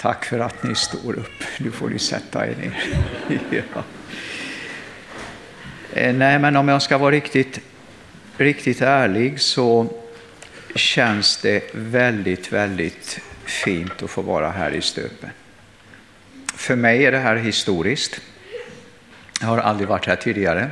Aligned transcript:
Tack 0.00 0.24
för 0.24 0.38
att 0.38 0.62
ni 0.62 0.74
står 0.74 1.18
upp. 1.18 1.44
Nu 1.58 1.70
får 1.70 1.88
ni 1.88 1.98
sätta 1.98 2.46
er 2.46 2.54
ner. 2.56 2.84
ja. 3.74 3.82
Eh, 5.92 6.14
nej, 6.14 6.38
men 6.38 6.56
om 6.56 6.68
jag 6.68 6.82
ska 6.82 6.98
vara 6.98 7.10
riktigt, 7.10 7.60
riktigt 8.36 8.80
ärlig 8.80 9.40
så 9.40 9.92
känns 10.74 11.36
det 11.36 11.70
väldigt, 11.74 12.52
väldigt 12.52 13.20
fint 13.44 14.02
att 14.02 14.10
få 14.10 14.22
vara 14.22 14.50
här 14.50 14.70
i 14.70 14.80
Stöpen. 14.80 15.30
För 16.54 16.76
mig 16.76 17.06
är 17.06 17.12
det 17.12 17.18
här 17.18 17.36
historiskt. 17.36 18.20
Jag 19.40 19.48
har 19.48 19.58
aldrig 19.58 19.88
varit 19.88 20.06
här 20.06 20.16
tidigare. 20.16 20.70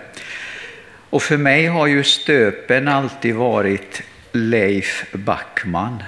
Och 1.11 1.23
för 1.23 1.37
mig 1.37 1.67
har 1.67 1.87
ju 1.87 2.05
Stöpen 2.05 2.89
alltid 2.89 3.35
varit 3.35 4.03
Leif 4.33 5.07
Backman 5.13 6.03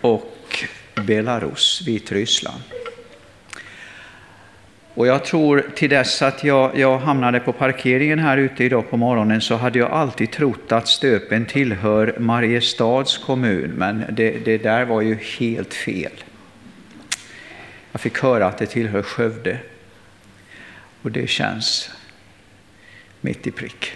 och 0.00 0.37
Belarus, 1.00 1.82
Vitryssland. 1.86 2.62
Och 4.94 5.06
jag 5.06 5.24
tror 5.24 5.70
till 5.74 5.90
dess 5.90 6.22
att 6.22 6.44
jag, 6.44 6.78
jag 6.78 6.98
hamnade 6.98 7.40
på 7.40 7.52
parkeringen 7.52 8.18
här 8.18 8.36
ute 8.36 8.64
idag 8.64 8.90
på 8.90 8.96
morgonen 8.96 9.40
så 9.40 9.54
hade 9.54 9.78
jag 9.78 9.90
alltid 9.90 10.30
trott 10.30 10.72
att 10.72 10.88
Stöpen 10.88 11.46
tillhör 11.46 12.14
Mariestads 12.18 13.18
kommun, 13.18 13.70
men 13.76 14.04
det, 14.10 14.30
det 14.44 14.58
där 14.58 14.84
var 14.84 15.00
ju 15.00 15.14
helt 15.14 15.74
fel. 15.74 16.12
Jag 17.92 18.00
fick 18.00 18.18
höra 18.18 18.46
att 18.46 18.58
det 18.58 18.66
tillhör 18.66 19.02
Skövde. 19.02 19.58
Och 21.02 21.12
det 21.12 21.26
känns 21.26 21.90
mitt 23.20 23.46
i 23.46 23.50
prick. 23.50 23.92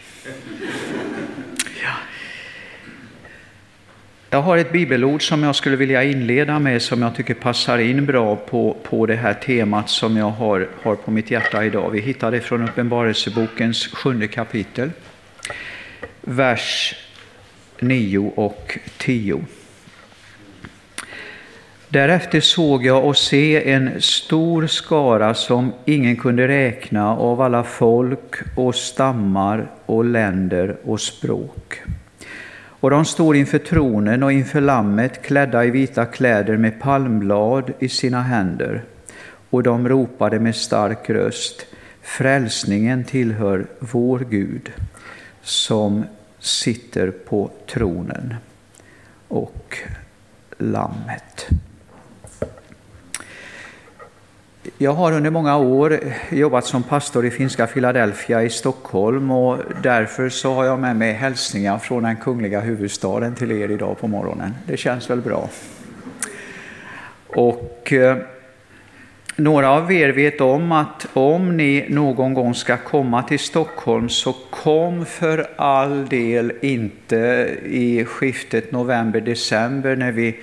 Jag 4.35 4.43
har 4.43 4.57
ett 4.57 4.73
bibelord 4.73 5.29
som 5.29 5.43
jag 5.43 5.57
skulle 5.57 5.77
vilja 5.77 6.05
inleda 6.05 6.59
med 6.59 6.83
som 6.83 7.03
jag 7.03 7.15
tycker 7.15 7.35
passar 7.35 7.79
in 7.79 8.07
bra 8.07 8.37
på, 8.37 8.77
på 8.83 9.07
det 9.07 9.15
här 9.15 9.35
temat 9.35 9.89
som 9.89 10.17
jag 10.17 10.31
har, 10.31 10.69
har 10.83 10.95
på 10.95 11.11
mitt 11.11 11.31
hjärta 11.31 11.65
idag. 11.65 11.91
Vi 11.91 12.01
hittar 12.01 12.31
det 12.31 12.41
från 12.41 12.69
Uppenbarelsebokens 12.69 13.87
sjunde 13.87 14.29
kapitel, 14.29 14.91
vers 16.21 16.95
9 17.81 18.33
och 18.37 18.79
10. 18.99 19.45
Därefter 21.89 22.41
såg 22.41 22.87
jag 22.87 23.05
och 23.05 23.17
se 23.17 23.73
en 23.73 24.03
stor 24.03 24.67
skara 24.67 25.35
som 25.35 25.73
ingen 25.85 26.17
kunde 26.17 26.49
räkna 26.49 27.17
av 27.17 27.41
alla 27.41 27.65
folk 27.65 28.35
och 28.57 28.75
stammar 28.75 29.71
och 29.87 30.05
länder 30.05 30.77
och 30.85 31.01
språk. 31.01 31.83
Och 32.83 32.91
de 32.91 33.05
stod 33.05 33.37
inför 33.37 33.59
tronen 33.59 34.23
och 34.23 34.33
inför 34.33 34.61
lammet 34.61 35.23
klädda 35.23 35.65
i 35.65 35.71
vita 35.71 36.07
kläder 36.07 36.57
med 36.57 36.81
palmblad 36.81 37.73
i 37.79 37.89
sina 37.89 38.23
händer. 38.23 38.83
Och 39.51 39.63
de 39.63 39.89
ropade 39.89 40.41
med 40.41 40.57
stark 40.57 41.11
röst, 41.11 41.67
frälsningen 42.01 43.05
tillhör 43.05 43.67
vår 43.79 44.19
Gud 44.19 44.73
som 45.43 46.05
sitter 46.39 47.11
på 47.11 47.51
tronen 47.67 48.35
och 49.29 49.79
lammet. 50.59 51.49
Jag 54.83 54.93
har 54.93 55.13
under 55.13 55.31
många 55.31 55.57
år 55.57 55.93
eh, 55.93 56.39
jobbat 56.39 56.65
som 56.65 56.83
pastor 56.83 57.27
i 57.27 57.31
finska 57.31 57.67
Philadelphia 57.67 58.43
i 58.43 58.51
Stockholm 58.51 59.31
och 59.31 59.59
därför 59.83 60.29
så 60.29 60.55
har 60.55 60.65
jag 60.65 60.79
med 60.79 60.97
mig 60.97 61.13
hälsningar 61.13 61.79
från 61.79 62.03
den 62.03 62.17
kungliga 62.17 62.61
huvudstaden 62.61 63.35
till 63.35 63.53
er 63.53 63.71
idag 63.71 63.99
på 63.99 64.09
morgonen. 64.09 64.55
Det 64.67 64.77
känns 64.77 65.11
väl 65.11 65.21
bra. 65.21 65.49
Och 67.27 67.93
eh, 67.93 68.17
några 69.37 69.71
av 69.71 69.93
er 69.93 70.09
vet 70.09 70.41
om 70.41 70.73
att 70.73 71.07
om 71.13 71.57
ni 71.57 71.87
någon 71.89 72.35
gång 72.35 72.55
ska 72.55 72.77
komma 72.77 73.23
till 73.23 73.39
Stockholm 73.39 74.09
så 74.09 74.33
kom 74.51 75.07
för 75.07 75.47
all 75.57 76.09
del 76.09 76.53
inte 76.61 77.17
i 77.65 78.05
skiftet 78.05 78.73
november-december 78.73 79.97
när 79.97 80.13
vi 80.13 80.37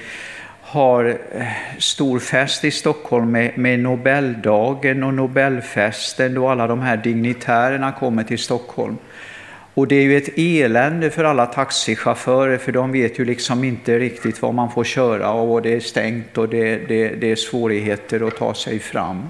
har 0.71 1.05
eh, 1.05 1.47
stor 1.77 2.19
fest 2.19 2.65
i 2.65 2.71
Stockholm 2.71 3.31
med, 3.31 3.57
med 3.57 3.79
Nobeldagen 3.79 5.03
och 5.03 5.13
Nobelfesten 5.13 6.33
då 6.33 6.47
alla 6.47 6.67
de 6.67 6.79
här 6.79 6.97
dignitärerna 6.97 7.91
kommer 7.91 8.23
till 8.23 8.39
Stockholm. 8.39 8.97
Och 9.73 9.87
det 9.87 9.95
är 9.95 10.01
ju 10.01 10.17
ett 10.17 10.37
elände 10.37 11.09
för 11.09 11.23
alla 11.23 11.45
taxichaufförer 11.45 12.57
för 12.57 12.71
de 12.71 12.91
vet 12.91 13.19
ju 13.19 13.25
liksom 13.25 13.63
inte 13.63 13.99
riktigt 13.99 14.41
vad 14.41 14.53
man 14.53 14.71
får 14.71 14.83
köra 14.83 15.31
och 15.31 15.61
det 15.61 15.75
är 15.75 15.79
stängt 15.79 16.37
och 16.37 16.49
det, 16.49 16.75
det, 16.87 17.09
det 17.09 17.31
är 17.31 17.35
svårigheter 17.35 18.27
att 18.27 18.37
ta 18.37 18.53
sig 18.53 18.79
fram. 18.79 19.29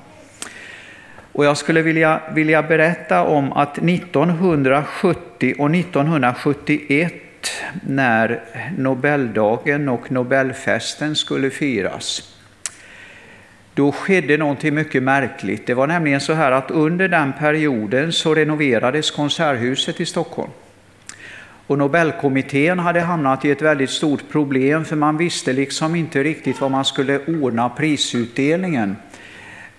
Och 1.31 1.45
jag 1.45 1.57
skulle 1.57 1.81
vilja, 1.81 2.21
vilja 2.35 2.63
berätta 2.63 3.23
om 3.23 3.53
att 3.53 3.77
1970 3.77 5.55
och 5.57 5.75
1971 5.75 7.13
när 7.81 8.41
Nobeldagen 8.77 9.89
och 9.89 10.11
Nobelfesten 10.11 11.15
skulle 11.15 11.49
firas. 11.49 12.35
Då 13.73 13.91
skedde 13.91 14.37
någonting 14.37 14.75
mycket 14.75 15.03
märkligt. 15.03 15.67
Det 15.67 15.73
var 15.73 15.87
nämligen 15.87 16.21
så 16.21 16.33
här 16.33 16.51
att 16.51 16.71
under 16.71 17.07
den 17.07 17.33
perioden 17.33 18.13
så 18.13 18.35
renoverades 18.35 19.11
Konserthuset 19.11 20.01
i 20.01 20.05
Stockholm. 20.05 20.51
Och 21.67 21.77
Nobelkommittén 21.77 22.79
hade 22.79 23.01
hamnat 23.01 23.45
i 23.45 23.51
ett 23.51 23.61
väldigt 23.61 23.89
stort 23.89 24.29
problem 24.31 24.85
för 24.85 24.95
man 24.95 25.17
visste 25.17 25.53
liksom 25.53 25.95
inte 25.95 26.23
riktigt 26.23 26.61
vad 26.61 26.71
man 26.71 26.85
skulle 26.85 27.19
ordna 27.25 27.69
prisutdelningen 27.69 28.95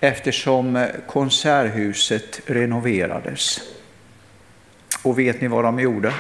eftersom 0.00 0.86
Konserthuset 1.06 2.40
renoverades. 2.46 3.60
Och 5.02 5.18
vet 5.18 5.40
ni 5.40 5.48
vad 5.48 5.64
de 5.64 5.80
gjorde? 5.80 6.12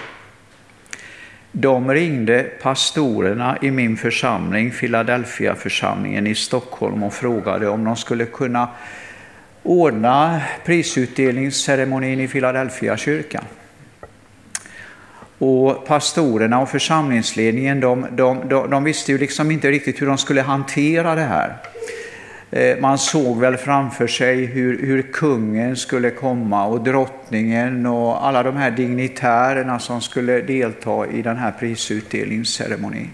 De 1.52 1.90
ringde 1.90 2.42
pastorerna 2.62 3.58
i 3.62 3.70
min 3.70 3.96
församling, 3.96 4.70
Philadelphia-församlingen 4.70 6.26
i 6.26 6.34
Stockholm 6.34 7.02
och 7.02 7.14
frågade 7.14 7.68
om 7.68 7.84
de 7.84 7.96
skulle 7.96 8.24
kunna 8.24 8.68
ordna 9.62 10.40
prisutdelningsceremonin 10.64 12.20
i 12.20 12.28
Philadelphia-kyrkan. 12.28 13.44
Och 15.38 15.86
pastorerna 15.86 16.60
och 16.60 16.68
församlingsledningen 16.68 17.80
de, 17.80 18.06
de, 18.10 18.48
de, 18.48 18.70
de 18.70 18.84
visste 18.84 19.12
ju 19.12 19.18
liksom 19.18 19.50
inte 19.50 19.70
riktigt 19.70 20.02
hur 20.02 20.06
de 20.06 20.18
skulle 20.18 20.42
hantera 20.42 21.14
det 21.14 21.22
här. 21.22 21.56
Eh, 22.52 22.78
man 22.78 22.98
såg 22.98 23.40
väl 23.40 23.56
framför 23.56 24.06
sig 24.06 24.44
hur, 24.44 24.86
hur 24.86 25.02
kungen 25.02 25.76
skulle 25.76 26.10
komma 26.10 26.66
och 26.66 26.80
drottningen 26.84 27.86
och 27.86 28.26
alla 28.26 28.42
de 28.42 28.56
här 28.56 28.70
dignitärerna 28.70 29.78
som 29.78 30.00
skulle 30.00 30.40
delta 30.40 31.06
i 31.06 31.22
den 31.22 31.36
här 31.36 31.52
prisutdelningsceremonin. 31.52 33.10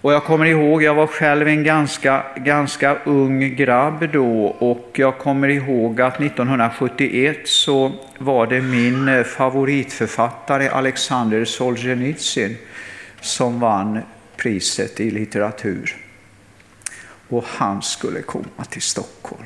Och 0.00 0.12
jag 0.12 0.24
kommer 0.24 0.46
ihåg, 0.46 0.82
jag 0.82 0.94
var 0.94 1.06
själv 1.06 1.48
en 1.48 1.64
ganska, 1.64 2.22
ganska 2.36 2.96
ung 3.04 3.56
grabb 3.56 4.08
då 4.12 4.46
och 4.46 4.90
jag 4.92 5.18
kommer 5.18 5.48
ihåg 5.48 6.00
att 6.00 6.20
1971 6.20 7.38
så 7.44 7.92
var 8.18 8.46
det 8.46 8.60
min 8.60 9.08
eh, 9.08 9.22
favoritförfattare 9.22 10.68
Alexander 10.68 11.44
Solzhenitsyn 11.44 12.56
som 13.20 13.60
vann 13.60 14.00
priset 14.36 15.00
i 15.00 15.10
litteratur 15.10 16.07
och 17.28 17.44
han 17.46 17.82
skulle 17.82 18.22
komma 18.22 18.64
till 18.70 18.82
Stockholm. 18.82 19.44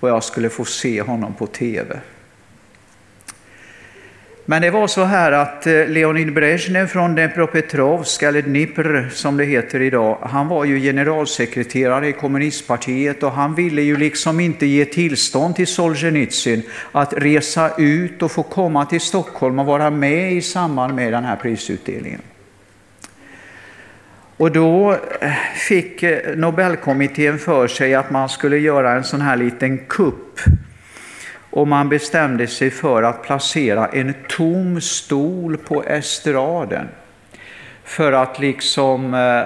Och 0.00 0.08
jag 0.08 0.24
skulle 0.24 0.50
få 0.50 0.64
se 0.64 1.02
honom 1.02 1.34
på 1.34 1.46
tv. 1.46 2.00
Men 4.46 4.62
det 4.62 4.70
var 4.70 4.86
så 4.86 5.04
här 5.04 5.32
att 5.32 5.66
eh, 5.66 5.86
Leonid 5.86 6.34
Brezhnev 6.34 6.86
från 6.86 7.14
Dnepropetrovsk, 7.14 8.22
eller 8.22 8.42
Dnipr 8.42 9.08
som 9.08 9.36
det 9.36 9.44
heter 9.44 9.80
idag, 9.80 10.18
han 10.22 10.48
var 10.48 10.64
ju 10.64 10.80
generalsekreterare 10.80 12.08
i 12.08 12.12
kommunistpartiet 12.12 13.22
och 13.22 13.32
han 13.32 13.54
ville 13.54 13.82
ju 13.82 13.96
liksom 13.96 14.40
inte 14.40 14.66
ge 14.66 14.84
tillstånd 14.84 15.56
till 15.56 15.66
Solzhenitsyn 15.66 16.62
att 16.92 17.12
resa 17.12 17.70
ut 17.78 18.22
och 18.22 18.32
få 18.32 18.42
komma 18.42 18.86
till 18.86 19.00
Stockholm 19.00 19.58
och 19.58 19.66
vara 19.66 19.90
med 19.90 20.32
i 20.32 20.42
samband 20.42 20.94
med 20.94 21.12
den 21.12 21.24
här 21.24 21.36
prisutdelningen. 21.36 22.20
Och 24.36 24.52
då 24.52 24.92
eh, 25.20 25.32
fick 25.54 26.02
eh, 26.02 26.36
Nobelkommittén 26.36 27.38
för 27.38 27.68
sig 27.68 27.94
att 27.94 28.10
man 28.10 28.28
skulle 28.28 28.58
göra 28.58 28.92
en 28.92 29.04
sån 29.04 29.20
här 29.20 29.36
liten 29.36 29.78
kupp. 29.78 30.40
Och 31.50 31.68
man 31.68 31.88
bestämde 31.88 32.46
sig 32.46 32.70
för 32.70 33.02
att 33.02 33.22
placera 33.22 33.86
en 33.86 34.14
tom 34.28 34.80
stol 34.80 35.56
på 35.56 35.82
estraden. 35.84 36.88
För 37.84 38.12
att 38.12 38.38
liksom 38.38 39.14
eh, 39.14 39.44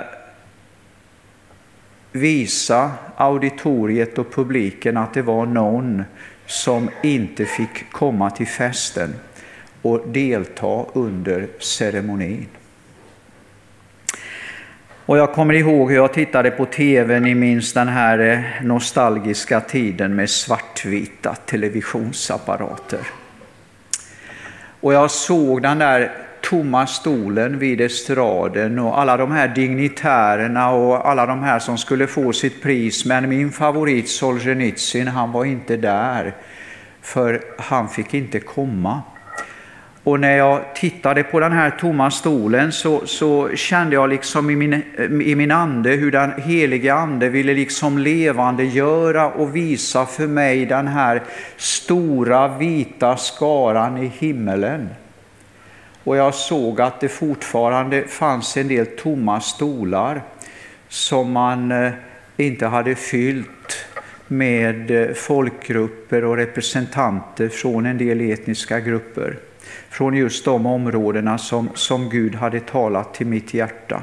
visa 2.12 2.90
auditoriet 3.16 4.18
och 4.18 4.34
publiken 4.34 4.96
att 4.96 5.14
det 5.14 5.22
var 5.22 5.46
någon 5.46 6.04
som 6.46 6.90
inte 7.02 7.44
fick 7.44 7.92
komma 7.92 8.30
till 8.30 8.46
festen 8.46 9.14
och 9.82 10.08
delta 10.08 10.84
under 10.92 11.48
ceremonin. 11.58 12.46
Och 15.08 15.18
jag 15.18 15.32
kommer 15.32 15.54
ihåg 15.54 15.90
hur 15.90 15.96
jag 15.96 16.12
tittade 16.12 16.50
på 16.50 16.64
tv, 16.64 17.20
ni 17.20 17.34
minns 17.34 17.72
den 17.72 17.88
här 17.88 18.18
eh, 18.18 18.64
nostalgiska 18.66 19.60
tiden 19.60 20.16
med 20.16 20.30
svartvita 20.30 21.34
televisionsapparater. 21.34 23.00
Och 24.80 24.92
jag 24.92 25.10
såg 25.10 25.62
den 25.62 25.78
där 25.78 26.12
tomma 26.40 26.86
stolen 26.86 27.58
vid 27.58 27.80
estraden 27.80 28.78
och 28.78 29.00
alla 29.00 29.16
de 29.16 29.32
här 29.32 29.48
dignitärerna 29.48 30.70
och 30.70 31.08
alla 31.08 31.26
de 31.26 31.42
här 31.42 31.58
som 31.58 31.78
skulle 31.78 32.06
få 32.06 32.32
sitt 32.32 32.62
pris. 32.62 33.04
Men 33.04 33.28
min 33.28 33.52
favorit 33.52 34.08
Solzhenitsyn, 34.08 35.08
han 35.08 35.32
var 35.32 35.44
inte 35.44 35.76
där, 35.76 36.34
för 37.02 37.40
han 37.58 37.88
fick 37.88 38.14
inte 38.14 38.40
komma. 38.40 39.02
Och 40.04 40.20
när 40.20 40.36
jag 40.36 40.74
tittade 40.74 41.22
på 41.22 41.40
den 41.40 41.52
här 41.52 41.70
tomma 41.70 42.10
stolen 42.10 42.72
så, 42.72 43.06
så 43.06 43.48
kände 43.56 43.94
jag 43.94 44.08
liksom 44.08 44.50
i 44.50 44.56
min, 44.56 44.82
i 45.22 45.34
min 45.34 45.50
ande 45.50 45.90
hur 45.90 46.10
den 46.10 46.32
helige 46.42 46.94
ande 46.94 47.28
ville 47.28 47.54
liksom 47.54 47.98
levandegöra 47.98 49.30
och 49.30 49.56
visa 49.56 50.06
för 50.06 50.26
mig 50.26 50.66
den 50.66 50.88
här 50.88 51.22
stora 51.56 52.58
vita 52.58 53.16
skaran 53.16 53.98
i 53.98 54.06
himmelen. 54.18 54.88
Och 56.04 56.16
jag 56.16 56.34
såg 56.34 56.80
att 56.80 57.00
det 57.00 57.08
fortfarande 57.08 58.02
fanns 58.02 58.56
en 58.56 58.68
del 58.68 58.86
tomma 58.86 59.40
stolar 59.40 60.22
som 60.88 61.32
man 61.32 61.72
eh, 61.72 61.92
inte 62.36 62.66
hade 62.66 62.94
fyllt 62.94 63.86
med 64.26 64.90
eh, 64.90 65.14
folkgrupper 65.14 66.24
och 66.24 66.36
representanter 66.36 67.48
från 67.48 67.86
en 67.86 67.98
del 67.98 68.20
etniska 68.20 68.80
grupper 68.80 69.36
från 69.90 70.14
just 70.14 70.44
de 70.44 70.66
områdena 70.66 71.38
som, 71.38 71.68
som 71.74 72.10
Gud 72.10 72.34
hade 72.34 72.60
talat 72.60 73.14
till 73.14 73.26
mitt 73.26 73.54
hjärta. 73.54 74.02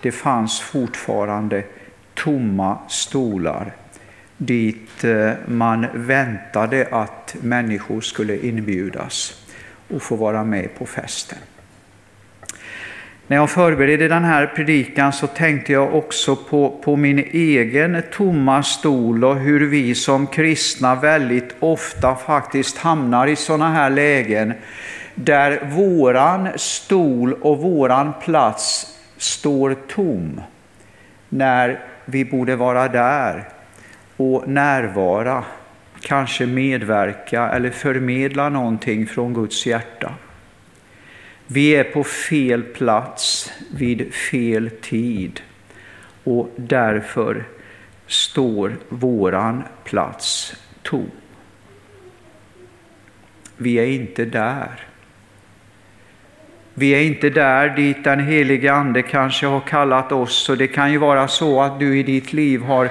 Det 0.00 0.12
fanns 0.12 0.60
fortfarande 0.60 1.64
tomma 2.14 2.78
stolar 2.88 3.72
dit 4.36 5.04
eh, 5.04 5.30
man 5.46 5.86
väntade 5.94 6.88
att 6.90 7.36
människor 7.40 8.00
skulle 8.00 8.36
inbjudas 8.36 9.44
och 9.88 10.02
få 10.02 10.16
vara 10.16 10.44
med 10.44 10.68
på 10.78 10.86
festen. 10.86 11.38
När 13.26 13.36
jag 13.36 13.50
förberedde 13.50 14.08
den 14.08 14.24
här 14.24 14.46
predikan 14.46 15.12
så 15.12 15.26
tänkte 15.26 15.72
jag 15.72 15.94
också 15.94 16.36
på, 16.36 16.80
på 16.84 16.96
min 16.96 17.18
egen 17.18 18.02
tomma 18.12 18.62
stol 18.62 19.24
och 19.24 19.36
hur 19.36 19.68
vi 19.68 19.94
som 19.94 20.26
kristna 20.26 20.94
väldigt 20.94 21.54
ofta 21.60 22.14
faktiskt 22.14 22.78
hamnar 22.78 23.26
i 23.26 23.36
sådana 23.36 23.72
här 23.72 23.90
lägen 23.90 24.52
där 25.14 25.64
våran 25.70 26.48
stol 26.56 27.32
och 27.32 27.58
våran 27.58 28.12
plats 28.22 28.98
står 29.16 29.76
tom 29.88 30.40
när 31.28 31.80
vi 32.04 32.24
borde 32.24 32.56
vara 32.56 32.88
där 32.88 33.48
och 34.16 34.48
närvara, 34.48 35.44
kanske 36.00 36.46
medverka 36.46 37.48
eller 37.48 37.70
förmedla 37.70 38.48
någonting 38.48 39.06
från 39.06 39.34
Guds 39.34 39.66
hjärta. 39.66 40.14
Vi 41.46 41.70
är 41.76 41.84
på 41.84 42.04
fel 42.04 42.62
plats 42.62 43.52
vid 43.74 44.14
fel 44.14 44.70
tid 44.70 45.40
och 46.24 46.48
därför 46.56 47.44
står 48.06 48.76
våran 48.88 49.62
plats 49.84 50.56
tom. 50.82 51.10
Vi 53.56 53.74
är 53.74 53.86
inte 53.86 54.24
där. 54.24 54.91
Vi 56.74 56.90
är 56.90 57.02
inte 57.02 57.30
där 57.30 57.68
dit 57.68 58.04
den 58.04 58.20
helige 58.20 58.72
Ande 58.72 59.02
kanske 59.02 59.46
har 59.46 59.60
kallat 59.60 60.12
oss. 60.12 60.44
så 60.44 60.54
det 60.54 60.66
kan 60.66 60.92
ju 60.92 60.98
vara 60.98 61.28
så 61.28 61.62
att 61.62 61.80
du 61.80 61.98
i 61.98 62.02
ditt 62.02 62.32
liv 62.32 62.62
har 62.62 62.90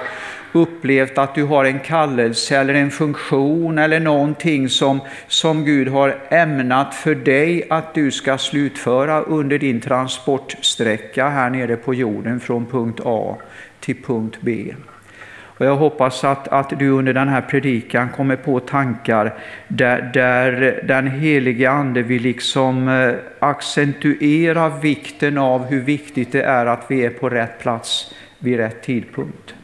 upplevt 0.52 1.18
att 1.18 1.34
du 1.34 1.44
har 1.44 1.64
en 1.64 1.80
kallelse 1.80 2.58
eller 2.58 2.74
en 2.74 2.90
funktion 2.90 3.78
eller 3.78 4.00
någonting 4.00 4.68
som, 4.68 5.00
som 5.28 5.64
Gud 5.64 5.88
har 5.88 6.18
ämnat 6.28 6.94
för 6.94 7.14
dig 7.14 7.66
att 7.70 7.94
du 7.94 8.10
ska 8.10 8.38
slutföra 8.38 9.20
under 9.22 9.58
din 9.58 9.80
transportsträcka 9.80 11.28
här 11.28 11.50
nere 11.50 11.76
på 11.76 11.94
jorden 11.94 12.40
från 12.40 12.66
punkt 12.66 13.00
A 13.04 13.36
till 13.80 14.02
punkt 14.02 14.38
B. 14.40 14.74
Och 15.62 15.68
jag 15.68 15.76
hoppas 15.76 16.24
att, 16.24 16.48
att 16.48 16.78
du 16.78 16.88
under 16.88 17.12
den 17.12 17.28
här 17.28 17.40
predikan 17.40 18.08
kommer 18.08 18.36
på 18.36 18.60
tankar 18.60 19.34
där, 19.68 20.10
där 20.14 20.80
den 20.84 21.06
helige 21.06 21.70
Ande 21.70 22.02
vill 22.02 22.22
liksom 22.22 22.88
eh, 22.88 23.14
accentuera 23.38 24.68
vikten 24.68 25.38
av 25.38 25.64
hur 25.64 25.80
viktigt 25.80 26.32
det 26.32 26.42
är 26.42 26.66
att 26.66 26.84
vi 26.88 27.04
är 27.04 27.10
på 27.10 27.28
rätt 27.28 27.58
plats 27.58 28.14
vid 28.38 28.56
rätt 28.56 28.82
tidpunkt. 28.82 29.54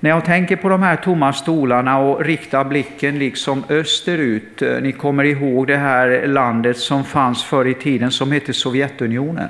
När 0.00 0.10
jag 0.10 0.24
tänker 0.24 0.56
på 0.56 0.68
de 0.68 0.82
här 0.82 0.96
tomma 0.96 1.32
stolarna 1.32 1.98
och 1.98 2.24
riktar 2.24 2.64
blicken 2.64 3.18
liksom 3.18 3.64
österut, 3.68 4.62
eh, 4.62 4.80
ni 4.82 4.92
kommer 4.92 5.24
ihåg 5.24 5.66
det 5.66 5.76
här 5.76 6.26
landet 6.26 6.76
som 6.76 7.04
fanns 7.04 7.44
förr 7.44 7.66
i 7.66 7.74
tiden 7.74 8.10
som 8.10 8.32
hette 8.32 8.52
Sovjetunionen. 8.52 9.48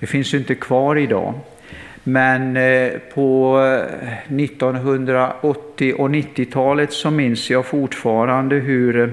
Det 0.00 0.06
finns 0.06 0.34
ju 0.34 0.38
inte 0.38 0.54
kvar 0.54 0.96
idag. 0.96 1.34
Men 2.04 2.56
eh, 2.56 2.92
på 3.14 3.58
eh, 3.60 4.36
1980 4.40 5.94
och 5.98 6.08
90-talet 6.08 6.92
så 6.92 7.10
minns 7.10 7.50
jag 7.50 7.66
fortfarande 7.66 8.56
hur 8.56 9.00
eh, 9.00 9.08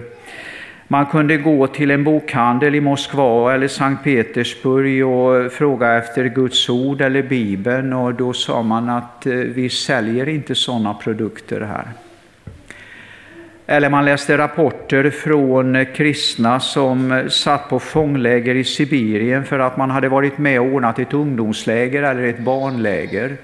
man 0.87 1.05
kunde 1.05 1.37
gå 1.37 1.67
till 1.67 1.91
en 1.91 2.03
bokhandel 2.03 2.75
i 2.75 2.81
Moskva 2.81 3.53
eller 3.53 3.67
Sankt 3.67 4.03
Petersburg 4.03 5.05
och 5.05 5.51
fråga 5.51 5.97
efter 5.97 6.25
Guds 6.25 6.69
ord 6.69 7.01
eller 7.01 7.21
Bibeln 7.21 7.93
och 7.93 8.13
då 8.13 8.33
sa 8.33 8.63
man 8.63 8.89
att 8.89 9.25
vi 9.25 9.69
säljer 9.69 10.29
inte 10.29 10.55
sådana 10.55 10.93
produkter 10.93 11.61
här. 11.61 11.87
Eller 13.71 13.89
man 13.89 14.05
läste 14.05 14.37
rapporter 14.37 15.09
från 15.09 15.85
kristna 15.85 16.59
som 16.59 17.23
satt 17.29 17.69
på 17.69 17.79
fångläger 17.79 18.55
i 18.55 18.63
Sibirien 18.63 19.45
för 19.45 19.59
att 19.59 19.77
man 19.77 19.89
hade 19.89 20.09
varit 20.09 20.37
med 20.37 20.59
och 20.59 20.65
ordnat 20.65 20.99
ett 20.99 21.13
ungdomsläger 21.13 22.03
eller 22.03 22.23
ett 22.23 22.39
barnläger. 22.39 23.37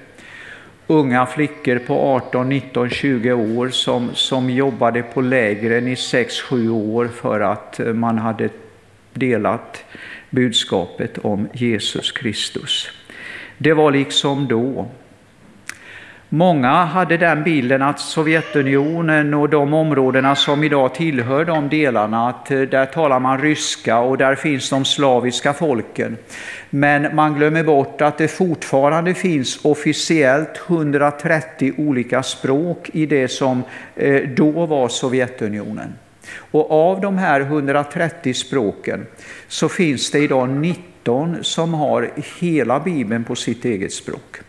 Unga 0.86 1.26
flickor 1.26 1.78
på 1.78 2.00
18, 2.00 2.48
19, 2.48 2.90
20 2.90 3.32
år 3.32 3.68
som, 3.68 4.10
som 4.14 4.50
jobbade 4.50 5.02
på 5.02 5.20
lägren 5.20 5.88
i 5.88 5.94
6-7 5.94 6.70
år 6.70 7.08
för 7.08 7.40
att 7.40 7.80
man 7.94 8.18
hade 8.18 8.48
delat 9.12 9.84
budskapet 10.30 11.18
om 11.18 11.48
Jesus 11.52 12.12
Kristus. 12.12 12.90
Det 13.58 13.72
var 13.72 13.90
liksom 13.90 14.46
då. 14.46 14.88
Många 16.28 16.84
hade 16.84 17.16
den 17.16 17.42
bilden 17.42 17.82
att 17.82 18.00
Sovjetunionen 18.00 19.34
och 19.34 19.48
de 19.48 19.74
områdena 19.74 20.36
som 20.36 20.64
idag 20.64 20.94
tillhör 20.94 21.44
de 21.44 21.68
delarna, 21.68 22.28
att 22.28 22.50
eh, 22.50 22.60
där 22.60 22.86
talar 22.86 23.20
man 23.20 23.40
ryska 23.40 23.98
och 23.98 24.18
där 24.18 24.34
finns 24.34 24.70
de 24.70 24.84
slaviska 24.84 25.52
folken. 25.52 26.16
Men 26.70 27.16
man 27.16 27.34
glömmer 27.34 27.64
bort 27.64 28.00
att 28.00 28.18
det 28.18 28.28
fortfarande 28.28 29.14
finns 29.14 29.64
officiellt 29.64 30.60
130 30.68 31.72
olika 31.76 32.22
språk 32.22 32.90
i 32.92 33.06
det 33.06 33.28
som 33.28 33.62
eh, 33.96 34.22
då 34.36 34.66
var 34.66 34.88
Sovjetunionen. 34.88 35.94
Och 36.50 36.70
av 36.70 37.00
de 37.00 37.18
här 37.18 37.40
130 37.40 38.34
språken 38.34 39.06
så 39.48 39.68
finns 39.68 40.10
det 40.10 40.18
idag 40.18 40.48
19 40.48 41.36
som 41.42 41.74
har 41.74 42.10
hela 42.40 42.80
Bibeln 42.80 43.24
på 43.24 43.34
sitt 43.34 43.64
eget 43.64 43.92
språk. 43.92 44.45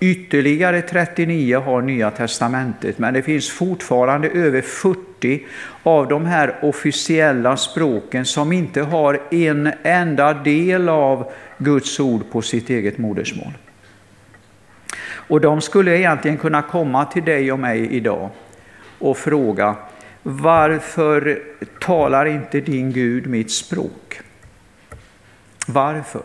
Ytterligare 0.00 0.82
39 0.82 1.58
har 1.58 1.82
Nya 1.82 2.10
testamentet, 2.10 2.98
men 2.98 3.14
det 3.14 3.22
finns 3.22 3.50
fortfarande 3.50 4.28
över 4.28 4.60
40 4.60 5.46
av 5.82 6.08
de 6.08 6.26
här 6.26 6.54
officiella 6.62 7.56
språken 7.56 8.24
som 8.24 8.52
inte 8.52 8.82
har 8.82 9.20
en 9.30 9.72
enda 9.82 10.34
del 10.34 10.88
av 10.88 11.32
Guds 11.58 12.00
ord 12.00 12.30
på 12.30 12.42
sitt 12.42 12.70
eget 12.70 12.98
modersmål. 12.98 13.52
Och 15.10 15.40
de 15.40 15.60
skulle 15.60 15.98
egentligen 15.98 16.36
kunna 16.36 16.62
komma 16.62 17.04
till 17.04 17.24
dig 17.24 17.52
och 17.52 17.58
mig 17.58 17.88
idag 17.90 18.30
och 18.98 19.16
fråga 19.16 19.76
varför 20.22 21.42
talar 21.80 22.26
inte 22.26 22.60
din 22.60 22.92
Gud 22.92 23.26
mitt 23.26 23.50
språk? 23.50 24.20
Varför? 25.66 26.22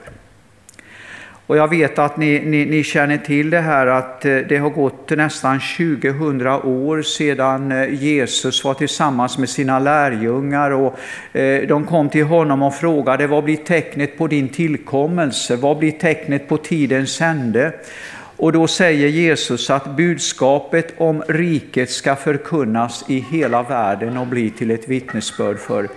Och 1.48 1.58
jag 1.58 1.68
vet 1.68 2.00
att 2.00 2.18
ni, 2.18 2.40
ni, 2.40 2.66
ni, 2.66 2.84
känner 2.84 3.18
till 3.18 3.50
det 3.50 3.60
här 3.60 3.88
att 3.88 4.26
eh, 4.26 4.38
det 4.38 4.58
har 4.58 4.70
gått 4.70 5.10
nästan 5.10 5.60
2000 5.78 6.48
år 6.48 7.02
sedan 7.02 7.72
eh, 7.72 8.04
Jesus 8.04 8.64
var 8.64 8.74
tillsammans 8.74 9.38
med 9.38 9.50
sina 9.50 9.80
lärjungar 9.80 10.72
och 10.72 11.00
eh, 11.38 11.68
de 11.68 11.86
kom 11.86 12.10
till 12.10 12.26
honom 12.26 12.64
och 12.64 12.76
frågade 12.76 13.28
vad 13.28 13.44
blir 13.44 13.58
tecknet 13.58 14.18
på 14.18 14.28
din 14.28 14.50
tillkommelse? 14.50 15.56
Vad 15.56 15.78
blir 15.78 15.92
tecknet 15.92 16.48
på 16.48 16.58
tidens 16.58 17.22
ände? 17.22 17.74
Och 18.38 18.52
då 18.52 18.68
säger 18.68 19.08
Jesus 19.08 19.70
att 19.70 19.98
budskapet 19.98 20.94
om 20.98 21.24
riket 21.28 21.90
ska 21.90 22.16
förkunnas 22.16 23.06
i 23.08 23.20
hela 23.20 23.64
världen 23.64 24.18
och 24.18 24.28
bli 24.28 24.50
till 24.50 24.72
ett 24.72 24.88
vittnesbörd 24.90 25.60
för 25.60 25.90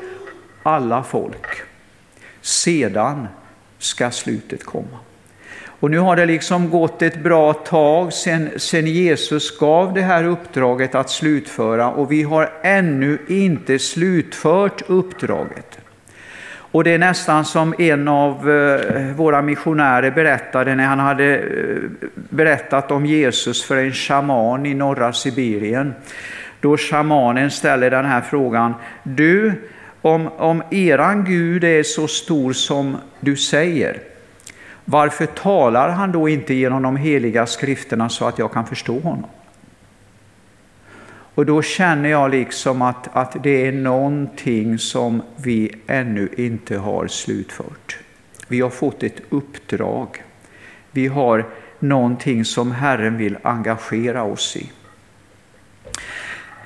alla 0.63 1.03
folk. 1.03 1.47
Sedan 2.41 3.29
ska 3.79 4.11
slutet 4.11 4.65
komma. 4.65 5.06
Och 5.81 5.91
nu 5.91 5.99
har 5.99 6.17
det 6.17 6.27
liksom 6.27 6.71
gått 6.71 7.03
ett 7.03 7.23
bra 7.23 7.53
tag 7.53 8.13
sedan, 8.13 8.51
sedan 8.57 8.87
Jesus 8.87 9.59
gav 9.59 9.95
det 9.95 10.03
här 10.03 10.25
uppdraget 10.25 10.95
att 10.95 11.11
slutföra 11.11 11.91
och 11.91 12.13
vi 12.13 12.23
har 12.23 12.51
ännu 12.63 13.19
inte 13.29 13.79
slutfört 13.79 14.83
uppdraget. 14.87 15.79
Och 16.77 16.85
det 16.85 16.91
är 16.91 16.99
nästan 16.99 17.45
som 17.45 17.75
en 17.79 18.09
av 18.09 18.51
eh, 18.51 19.15
våra 19.17 19.43
missionärer 19.43 20.11
berättade 20.11 20.75
när 20.75 20.87
han 20.87 20.99
hade 20.99 21.37
eh, 21.37 21.43
berättat 22.15 22.91
om 22.91 23.07
Jesus 23.07 23.65
för 23.65 23.77
en 23.77 23.93
shaman 23.93 24.67
i 24.67 24.75
norra 24.75 25.13
Sibirien. 25.13 25.95
Då 26.61 26.77
shamanen 26.77 27.51
ställer 27.51 27.91
den 27.91 28.05
här 28.05 28.21
frågan. 28.21 28.75
Du, 29.03 29.53
om, 30.03 30.29
om 30.29 30.63
eran 30.71 31.25
Gud 31.25 31.65
är 31.65 31.83
så 31.83 32.09
stor 32.09 32.53
som 32.53 32.97
du 33.21 33.37
säger, 33.37 34.01
varför 34.89 35.27
talar 35.27 35.89
han 35.89 36.13
då 36.13 36.29
inte 36.29 36.55
genom 36.55 36.83
de 36.83 36.97
heliga 36.97 37.47
skrifterna 37.47 38.09
så 38.09 38.25
att 38.25 38.39
jag 38.39 38.53
kan 38.53 38.67
förstå 38.67 38.99
honom? 39.01 39.31
Och 41.35 41.47
då 41.47 41.63
känner 41.63 42.09
jag 42.09 42.31
liksom 42.31 42.83
att, 42.83 43.17
att 43.17 43.43
det 43.43 43.67
är 43.67 43.73
någonting 43.73 44.79
som 44.79 45.23
vi 45.37 45.73
ännu 45.87 46.29
inte 46.37 46.79
har 46.79 47.07
slutfört. 47.07 47.99
Vi 48.49 48.61
har 48.61 48.71
fått 48.71 49.03
ett 49.03 49.21
uppdrag. 49.29 50.23
Vi 50.91 51.07
har 51.07 51.45
någonting 51.79 52.45
som 52.45 52.73
Herren 52.73 53.17
vill 53.17 53.39
engagera 53.43 54.23
oss 54.23 54.57
i. 54.57 54.71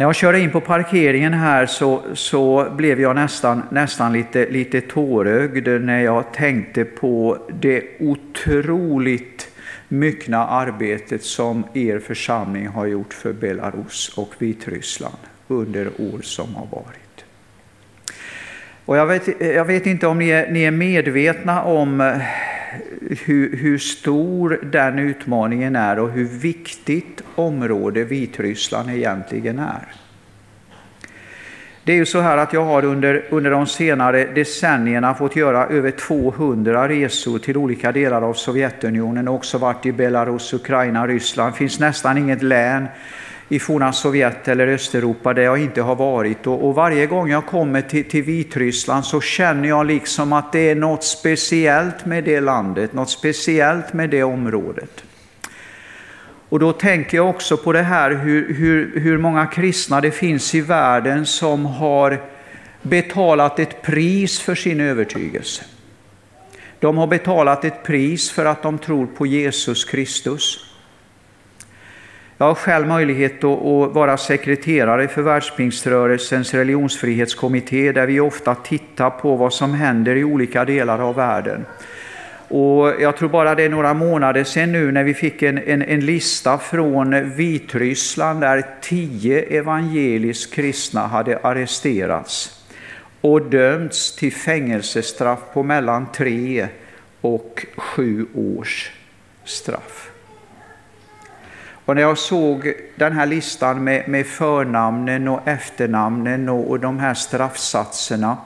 När 0.01 0.07
jag 0.07 0.15
körde 0.17 0.41
in 0.41 0.51
på 0.51 0.61
parkeringen 0.61 1.35
här 1.35 1.67
så, 1.67 2.03
så 2.15 2.71
blev 2.77 3.01
jag 3.01 3.17
nästan, 3.17 3.63
nästan 3.71 4.13
lite, 4.13 4.51
lite 4.51 4.81
tårögd 4.81 5.69
när 5.69 6.01
jag 6.01 6.33
tänkte 6.33 6.85
på 6.85 7.39
det 7.61 7.83
otroligt 8.01 9.49
myckna 9.89 10.47
arbetet 10.47 11.25
som 11.25 11.65
er 11.75 11.99
församling 11.99 12.67
har 12.67 12.87
gjort 12.87 13.15
för 13.15 13.33
Belarus 13.33 14.13
och 14.17 14.35
Vitryssland 14.39 15.17
under 15.49 15.87
år 15.87 16.21
som 16.23 16.55
har 16.55 16.67
varit. 16.67 17.00
Och 18.91 18.97
jag, 18.97 19.07
vet, 19.07 19.41
jag 19.41 19.65
vet 19.65 19.87
inte 19.87 20.07
om 20.07 20.19
ni 20.19 20.29
är, 20.29 20.51
ni 20.51 20.63
är 20.63 20.71
medvetna 20.71 21.63
om 21.63 22.01
eh, 22.01 22.17
hur, 23.25 23.57
hur, 23.57 23.79
stor 23.79 24.61
den 24.63 24.99
utmaningen 24.99 25.77
är 25.77 25.99
och 25.99 26.11
hur 26.11 26.25
viktigt 26.25 27.23
område 27.35 28.05
Vitryssland 28.05 28.91
egentligen 28.91 29.59
är. 29.59 29.87
Det 31.85 31.93
är 31.93 31.97
ju 31.97 32.07
så 32.07 32.21
här 32.21 32.37
att 32.37 32.53
jag 32.53 32.65
har 32.65 32.85
under, 32.85 33.25
under 33.31 33.51
de 33.51 33.67
senare 33.67 34.25
decennierna 34.25 35.15
fått 35.15 35.37
göra 35.37 35.67
över 35.67 35.91
200 35.91 36.89
resor 36.89 37.39
till 37.39 37.57
olika 37.57 37.93
delar 37.93 38.23
av 38.23 38.35
Sovjetunionen 38.35 39.29
och 39.29 39.35
också 39.35 39.59
varit 39.59 39.87
i 39.87 39.93
Belarus, 39.93 40.53
Ukraina, 40.53 41.07
Ryssland. 41.07 41.53
Det 41.53 41.57
finns 41.57 41.81
nästan 41.81 42.19
inget 42.19 42.43
län 42.43 42.87
i 43.53 43.59
forna 43.59 43.93
Sovjet 43.93 44.49
eller 44.49 44.67
Östeuropa 44.67 45.35
där 45.35 45.43
jag 45.43 45.59
inte 45.59 45.83
har 45.83 45.97
varit. 45.97 46.47
Och, 46.47 46.69
och 46.69 46.75
varje 46.75 47.07
gång 47.07 47.31
jag 47.31 47.47
kommer 47.47 47.83
till, 47.83 48.05
till 48.05 48.23
Vitryssland 48.23 49.05
så 49.05 49.21
känner 49.21 49.69
jag 49.69 49.87
liksom 49.87 50.33
att 50.33 50.53
det 50.53 50.71
är 50.71 50.75
något 50.75 51.05
speciellt 51.05 52.07
med 52.07 52.25
det 52.25 52.41
landet, 52.41 52.93
något 52.93 53.11
speciellt 53.11 53.93
med 53.93 54.11
det 54.11 54.23
området. 54.23 55.05
Och 56.49 56.59
då 56.59 56.73
tänker 56.73 57.17
jag 57.17 57.29
också 57.29 57.57
på 57.57 57.73
det 57.73 57.83
här 57.83 58.11
hur, 58.11 58.55
hur, 58.55 59.01
hur 59.01 59.19
många 59.19 59.47
kristna 59.47 60.01
det 60.01 60.11
finns 60.11 60.55
i 60.55 60.61
världen 60.61 61.27
som 61.27 61.67
har 61.67 62.21
betalat 62.83 63.59
ett 63.59 63.83
pris 63.83 64.41
för 64.41 64.55
sin 64.55 64.81
övertygelse. 64.81 65.65
De 66.79 66.99
har 66.99 67.07
betalat 67.07 67.65
ett 67.65 67.83
pris 67.83 68.31
för 68.31 68.45
att 68.45 68.63
de 68.63 68.79
tror 68.79 69.07
på 69.07 69.27
Jesus 69.27 69.85
Kristus. 69.85 70.70
Jag 72.41 72.47
har 72.47 72.55
själv 72.55 72.87
möjlighet 72.87 73.45
att 73.45 73.93
vara 73.93 74.17
sekreterare 74.17 75.09
för 75.09 75.23
Världspingströrelsens 75.23 76.55
religionsfrihetskommitté 76.55 77.93
där 77.93 78.07
vi 78.07 78.21
ofta 78.21 78.55
tittar 78.55 79.11
på 79.11 79.37
vad 79.37 79.53
som 79.53 79.75
händer 79.75 80.17
i 80.17 80.25
olika 80.25 80.65
delar 80.65 80.99
av 80.99 81.15
världen. 81.15 81.67
Och 82.49 83.03
jag 83.03 83.17
tror 83.17 83.29
bara 83.29 83.55
det 83.55 83.63
är 83.63 83.69
några 83.69 83.95
månader 83.95 84.45
sedan 84.45 84.73
nu 84.73 84.93
när 84.93 85.05
vi 85.05 85.15
fick 85.15 85.43
en, 85.43 85.59
en, 85.59 85.83
en 85.83 86.01
lista 86.01 86.59
från 86.59 87.31
Vitryssland 87.35 88.41
där 88.41 88.67
tio 88.81 89.43
evangeliskt 89.43 90.55
kristna 90.55 91.07
hade 91.07 91.39
arresterats 91.39 92.65
och 93.21 93.43
dömts 93.43 94.17
till 94.17 94.33
fängelsestraff 94.33 95.41
på 95.55 95.63
mellan 95.63 96.13
tre 96.13 96.69
och 97.21 97.67
sju 97.77 98.27
års 98.35 98.91
straff. 99.45 100.10
Och 101.91 101.97
när 101.97 102.03
jag 102.03 102.19
såg 102.19 102.73
den 102.95 103.13
här 103.13 103.27
listan 103.27 103.85
med, 103.85 104.09
med 104.09 104.27
förnamnen 104.27 105.29
och 105.29 105.49
efternamnen 105.49 106.49
och, 106.49 106.71
och 106.71 106.81
de 106.81 106.99
här 106.99 107.15
straffsatserna 107.15 108.37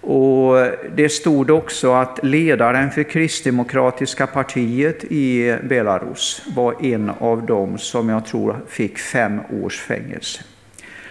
och 0.00 0.66
det 0.94 1.08
stod 1.08 1.50
också 1.50 1.92
att 1.92 2.20
ledaren 2.22 2.90
för 2.90 3.02
kristdemokratiska 3.02 4.26
partiet 4.26 5.04
i 5.04 5.56
Belarus 5.62 6.42
var 6.56 6.84
en 6.84 7.10
av 7.18 7.46
dem 7.46 7.78
som 7.78 8.08
jag 8.08 8.26
tror 8.26 8.56
fick 8.68 8.98
fem 8.98 9.40
års 9.62 9.80
fängelse. 9.80 10.42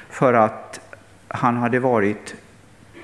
För 0.09 0.33
att 0.33 0.79
han 1.27 1.57
hade 1.57 1.79
varit 1.79 2.35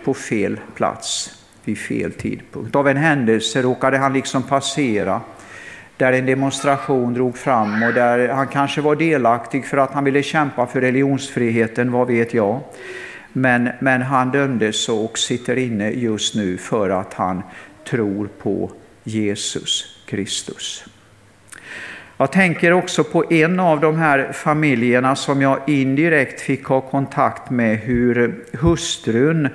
på 0.06 0.13
fel 0.13 0.60
plats 0.75 1.39
vid 1.63 1.77
fel 1.77 2.12
tidpunkt. 2.12 2.75
Av 2.75 2.88
en 2.88 2.98
händelse 2.98 3.62
råkade 3.62 3.98
han 3.98 4.13
liksom 4.13 4.44
passera 4.44 5.22
där 5.98 6.13
en 6.13 6.25
demonstration 6.25 7.13
drog 7.13 7.38
fram 7.38 7.84
och 7.84 7.94
där 7.94 8.30
han 8.30 8.48
kanske 8.48 8.82
var 8.82 8.96
delaktig 8.96 9.66
för 9.66 9.77
att 9.77 9.92
han 9.92 10.04
ville 10.04 10.24
kämpa 10.24 10.68
för 10.68 10.82
religionsfriheten, 10.82 11.92
vad 11.92 12.08
vet 12.08 12.34
jag. 12.34 12.60
Men, 13.34 13.70
men 13.80 14.01
han 14.01 14.32
dömdes 14.32 14.89
och 14.89 15.18
sitter 15.18 15.58
inne 15.58 15.89
just 15.89 16.36
nu 16.36 16.58
för 16.58 16.89
att 16.89 17.13
han 17.13 17.44
tror 17.89 18.30
på 18.42 18.72
Jesus 19.04 20.01
Kristus. 20.06 20.86
Jag 22.18 22.32
tänker 22.32 22.72
också 22.72 23.04
på 23.04 23.34
en 23.34 23.60
av 23.60 23.80
de 23.80 23.98
här 23.98 24.32
familjerna 24.34 25.16
som 25.16 25.42
jag 25.42 25.60
indirekt 25.68 26.42
fick 26.42 26.66
ha 26.66 26.82
kontakt 26.82 27.50
med, 27.50 27.77
hur 27.77 28.46
hustrun 28.54 29.50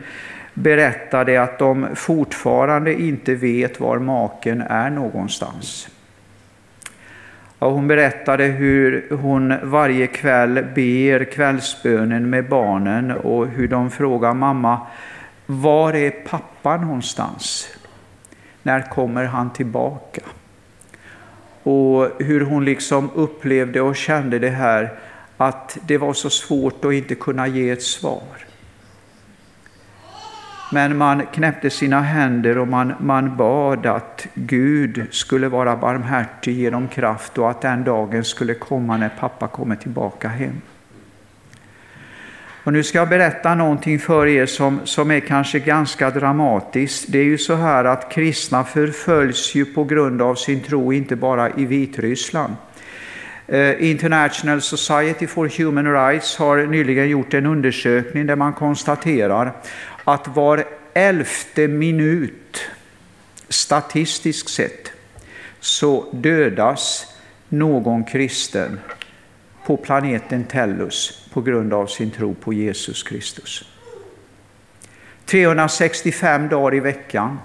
berättade 0.55 1.43
att 1.43 1.59
de 1.59 1.87
fortfarande 1.95 3.03
inte 3.03 3.35
vet 3.35 3.81
var 3.81 3.99
maken 3.99 4.61
är 4.61 4.91
någonstans. 4.91 5.89
Och 7.63 7.73
hon 7.73 7.89
berättade 7.89 8.45
hur 8.45 9.07
hon 9.11 9.55
varje 9.63 10.07
kväll 10.07 10.67
ber 10.75 11.25
kvällsbönen 11.25 12.31
med 12.31 12.49
barnen 12.49 13.11
och 13.11 13.47
hur 13.47 13.69
de 13.69 13.91
frågar 13.91 14.35
mamma, 14.35 14.87
var 15.47 15.93
är 15.93 16.11
pappa 16.11 16.77
någonstans? 16.77 17.69
När 18.63 18.91
kommer 18.91 19.25
han 19.25 19.53
tillbaka? 19.53 20.21
Och 21.63 22.09
hur 22.19 22.41
hon 22.41 22.65
liksom 22.65 23.11
upplevde 23.15 23.81
och 23.81 23.97
kände 23.97 24.39
det 24.39 24.51
här 24.51 24.91
att 25.37 25.79
det 25.87 25.99
var 25.99 26.13
så 26.13 26.31
svårt 26.31 26.85
att 26.85 26.93
inte 26.93 27.15
kunna 27.15 27.47
ge 27.47 27.71
ett 27.71 27.83
svar. 27.83 28.52
Men 30.73 30.97
man 30.97 31.27
knäppte 31.27 31.71
sina 31.71 32.01
händer 32.01 32.59
och 32.59 32.69
man, 32.69 32.95
man 33.01 33.37
bad 33.37 33.87
att 33.87 34.27
Gud 34.35 35.07
skulle 35.11 35.49
vara 35.49 35.77
barmhärtig, 35.77 36.53
ge 36.53 36.71
dem 36.71 36.89
kraft 36.89 37.39
och 37.39 37.51
att 37.51 37.61
den 37.61 37.85
dagen 37.85 38.25
skulle 38.25 38.55
komma 38.55 38.97
när 38.97 39.09
pappa 39.09 39.49
kommer 39.49 39.77
tillbaka 39.77 40.29
hem. 40.29 40.61
Och 42.65 42.73
nu 42.73 42.83
ska 42.83 42.99
jag 42.99 43.09
berätta 43.09 43.55
någonting 43.55 43.99
för 43.99 44.27
er 44.27 44.47
som, 44.47 44.81
som 44.85 45.11
är 45.11 45.21
kanske 45.21 45.59
ganska 45.59 46.11
dramatiskt. 46.11 47.05
Det 47.09 47.19
är 47.19 47.25
ju 47.25 47.39
så 47.39 47.55
här 47.55 47.85
att 47.85 48.13
kristna 48.13 48.65
förföljs 48.65 49.55
ju 49.55 49.65
på 49.65 49.85
grund 49.85 50.23
av 50.23 50.35
sin 50.35 50.61
tro, 50.61 50.93
inte 50.93 51.17
bara 51.17 51.51
i 51.51 51.67
Vitryssland. 51.67 52.55
Eh, 53.47 53.91
International 53.91 54.61
Society 54.61 55.27
for 55.27 55.49
Human 55.59 55.93
Rights 55.93 56.37
har 56.37 56.67
nyligen 56.67 57.09
gjort 57.09 57.35
en 57.35 57.47
undersökning 57.47 58.27
där 58.27 58.37
man 58.37 58.53
konstaterar 58.53 59.53
att 60.05 60.29
var 60.29 60.65
elfte 60.95 61.69
minut, 61.69 62.61
statistiskt 63.49 64.49
sett, 64.49 64.93
så 65.61 66.07
dödas 66.13 67.07
någon 67.49 68.05
kristen 68.05 68.81
på 69.67 69.77
planeten 69.77 70.45
Tellus 70.45 71.29
på 71.33 71.41
grund 71.41 71.73
av 71.73 71.87
sin 71.87 72.11
tro 72.11 72.35
på 72.35 72.53
Jesus 72.53 73.03
Kristus. 73.03 73.65
365 75.25 76.49
dagar 76.49 76.75
i 76.77 76.81
veckan. 76.81 77.39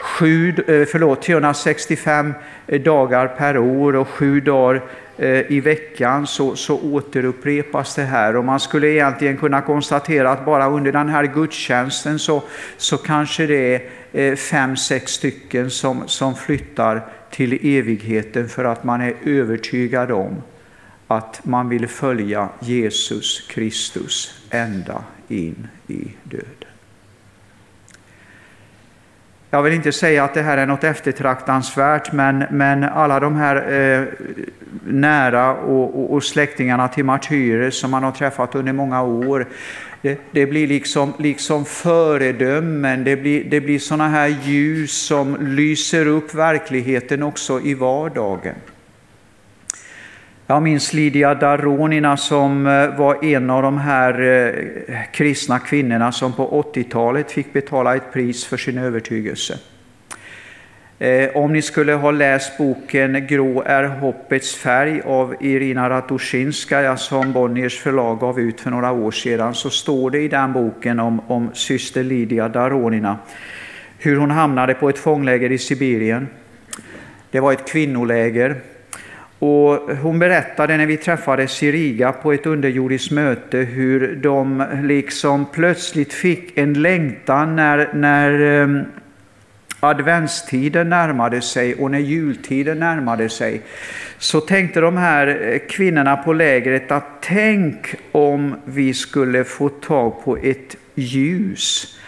Sju, 0.00 0.48
eh, 0.48 0.86
förlåt, 0.86 1.22
365 1.22 2.34
eh, 2.66 2.80
dagar 2.80 3.28
per 3.28 3.58
år 3.58 3.96
och 3.96 4.08
sju 4.08 4.40
dagar 4.40 4.82
eh, 5.16 5.52
i 5.52 5.60
veckan 5.60 6.26
så, 6.26 6.56
så 6.56 6.80
återupprepas 6.80 7.94
det 7.94 8.02
här. 8.02 8.36
Och 8.36 8.44
man 8.44 8.60
skulle 8.60 8.88
egentligen 8.88 9.36
kunna 9.36 9.60
konstatera 9.60 10.30
att 10.30 10.44
bara 10.44 10.70
under 10.70 10.92
den 10.92 11.08
här 11.08 11.24
gudstjänsten 11.24 12.18
så, 12.18 12.42
så 12.76 12.96
kanske 12.96 13.46
det 13.46 13.82
är 14.12 14.36
fem, 14.36 14.76
sex 14.76 15.12
stycken 15.12 15.70
som, 15.70 16.02
som 16.06 16.34
flyttar 16.34 17.02
till 17.30 17.76
evigheten 17.78 18.48
för 18.48 18.64
att 18.64 18.84
man 18.84 19.00
är 19.00 19.14
övertygad 19.24 20.10
om 20.10 20.42
att 21.06 21.40
man 21.44 21.68
vill 21.68 21.88
följa 21.88 22.48
Jesus 22.60 23.40
Kristus 23.48 24.44
ända 24.50 25.04
in 25.28 25.68
i 25.86 26.04
döden. 26.24 26.69
Jag 29.52 29.62
vill 29.62 29.72
inte 29.72 29.92
säga 29.92 30.24
att 30.24 30.34
det 30.34 30.42
här 30.42 30.58
är 30.58 30.66
något 30.66 30.84
eftertraktansvärt, 30.84 32.12
men, 32.12 32.44
men 32.50 32.84
alla 32.84 33.20
de 33.20 33.36
här 33.36 33.56
eh, 33.72 34.04
nära 34.84 35.54
och, 35.54 36.00
och, 36.00 36.12
och, 36.12 36.24
släktingarna 36.24 36.88
till 36.88 37.04
martyrer 37.04 37.70
som 37.70 37.90
man 37.90 38.04
har 38.04 38.12
träffat 38.12 38.54
under 38.54 38.72
många 38.72 39.02
år, 39.02 39.46
det, 40.02 40.20
det 40.30 40.46
blir 40.46 40.66
liksom, 40.66 41.12
liksom 41.18 41.64
föredömen, 41.64 43.04
det 43.04 43.16
blir, 43.16 43.44
det 43.44 43.60
blir 43.60 43.78
sådana 43.78 44.08
här 44.08 44.36
ljus 44.44 44.92
som 44.92 45.36
lyser 45.40 46.06
upp 46.06 46.34
verkligheten 46.34 47.22
också 47.22 47.60
i 47.60 47.74
vardagen. 47.74 48.54
Jag 50.50 50.62
minns 50.62 50.92
Lydia 50.92 51.34
Daronina 51.34 52.16
som 52.16 52.66
eh, 52.66 52.98
var 52.98 53.24
en 53.24 53.50
av 53.50 53.62
de 53.62 53.78
här 53.78 54.20
eh, 54.20 54.96
kristna 55.12 55.58
kvinnorna 55.58 56.12
som 56.12 56.32
på 56.32 56.64
80-talet 56.74 57.30
fick 57.30 57.52
betala 57.52 57.96
ett 57.96 58.12
pris 58.12 58.44
för 58.44 58.56
sin 58.56 58.78
övertygelse. 58.78 59.58
Eh, 60.98 61.36
om 61.36 61.52
ni 61.52 61.62
skulle 61.62 61.92
ha 61.92 62.10
läst 62.10 62.58
boken 62.58 63.26
Grå 63.26 63.62
är 63.66 63.84
hoppets 63.84 64.54
färg 64.54 65.00
av 65.00 65.34
Irina 65.40 65.90
Ratusjinskaja 65.90 66.96
som 66.96 67.32
Bonniers 67.32 67.80
förlag 67.80 68.20
gav 68.20 68.40
ut 68.40 68.60
för 68.60 68.70
några 68.70 68.92
år 68.92 69.10
sedan 69.10 69.54
så 69.54 69.70
står 69.70 70.10
det 70.10 70.18
i 70.20 70.28
den 70.28 70.52
boken 70.52 71.00
om, 71.00 71.20
om 71.26 71.50
syster 71.54 72.04
Lydia 72.04 72.48
Daronina 72.48 73.18
hur 73.98 74.16
hon 74.16 74.30
hamnade 74.30 74.74
på 74.74 74.88
ett 74.88 74.98
fångläger 74.98 75.52
i 75.52 75.58
Sibirien. 75.58 76.28
Det 77.30 77.40
var 77.40 77.52
ett 77.52 77.68
kvinnoläger 77.68 78.60
och 79.40 79.96
hon 80.02 80.18
berättade 80.18 80.76
när 80.76 80.86
vi 80.86 80.96
träffades 80.96 81.62
i 81.62 81.72
Riga 81.72 82.12
på 82.12 82.32
ett 82.32 82.46
underjordiskt 82.46 83.10
möte 83.10 83.58
hur 83.58 84.16
de 84.16 84.64
liksom 84.82 85.46
plötsligt 85.52 86.12
fick 86.12 86.58
en 86.58 86.82
längtan 86.82 87.56
när, 87.56 87.90
när 87.94 88.40
ehm, 88.40 88.84
adventstiden 89.80 90.88
närmade 90.88 91.40
sig 91.40 91.74
och 91.74 91.90
när 91.90 91.98
jultiden 91.98 92.78
närmade 92.78 93.28
sig. 93.28 93.62
Så 94.18 94.40
tänkte 94.40 94.80
de 94.80 94.96
här 94.96 95.58
kvinnorna 95.68 96.16
på 96.16 96.32
lägret 96.32 96.92
att 96.92 97.06
tänk 97.20 97.94
om 98.12 98.54
vi 98.64 98.94
skulle 98.94 99.44
få 99.44 99.68
tag 99.68 100.24
på 100.24 100.36
ett 100.36 100.76
ljus 100.94 101.98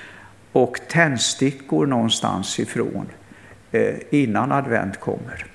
och 0.53 0.79
tändstickor 0.89 1.87
någonstans 1.87 2.59
ifrån 2.61 3.07
eh, 3.71 3.95
innan 4.11 4.53
advent 4.53 5.01
kommer. 5.01 5.52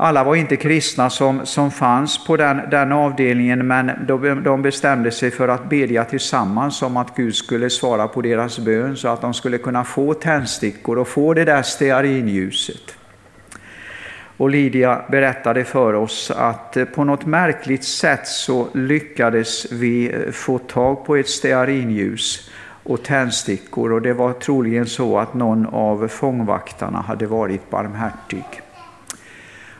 Alla 0.00 0.24
var 0.24 0.34
inte 0.36 0.56
kristna 0.56 1.10
som, 1.10 1.46
som 1.46 1.70
fanns 1.70 2.24
på 2.24 2.36
den, 2.36 2.60
den 2.70 2.92
avdelningen, 2.92 3.66
men 3.66 3.90
de, 4.06 4.42
de 4.44 4.62
bestämde 4.62 5.10
sig 5.10 5.30
för 5.30 5.48
att 5.48 5.68
bedja 5.68 6.04
tillsammans 6.04 6.82
om 6.82 6.96
att 6.96 7.16
Gud 7.16 7.34
skulle 7.34 7.70
svara 7.70 8.08
på 8.08 8.22
deras 8.22 8.58
bön 8.58 8.96
så 8.96 9.08
att 9.08 9.20
de 9.20 9.34
skulle 9.34 9.58
kunna 9.58 9.84
få 9.84 10.14
tändstickor 10.14 10.98
och 10.98 11.08
få 11.08 11.34
det 11.34 11.44
där 11.44 11.62
stearinljuset. 11.62 12.94
Och 14.36 14.50
Lydia 14.50 15.02
berättade 15.08 15.64
för 15.64 15.92
oss 15.92 16.30
att 16.30 16.76
eh, 16.76 16.84
på 16.84 17.04
något 17.04 17.26
märkligt 17.26 17.84
sätt 17.84 18.26
så 18.26 18.68
lyckades 18.74 19.72
vi 19.72 20.12
eh, 20.12 20.32
få 20.32 20.58
tag 20.58 21.04
på 21.06 21.16
ett 21.16 21.28
stearinljus 21.28 22.50
och 22.82 23.02
tändstickor 23.02 23.92
och 23.92 24.02
det 24.02 24.12
var 24.12 24.32
troligen 24.32 24.86
så 24.86 25.18
att 25.18 25.34
någon 25.34 25.66
av 25.66 26.08
fångvaktarna 26.08 27.00
hade 27.00 27.26
varit 27.26 27.70
barmhärtig. 27.70 28.44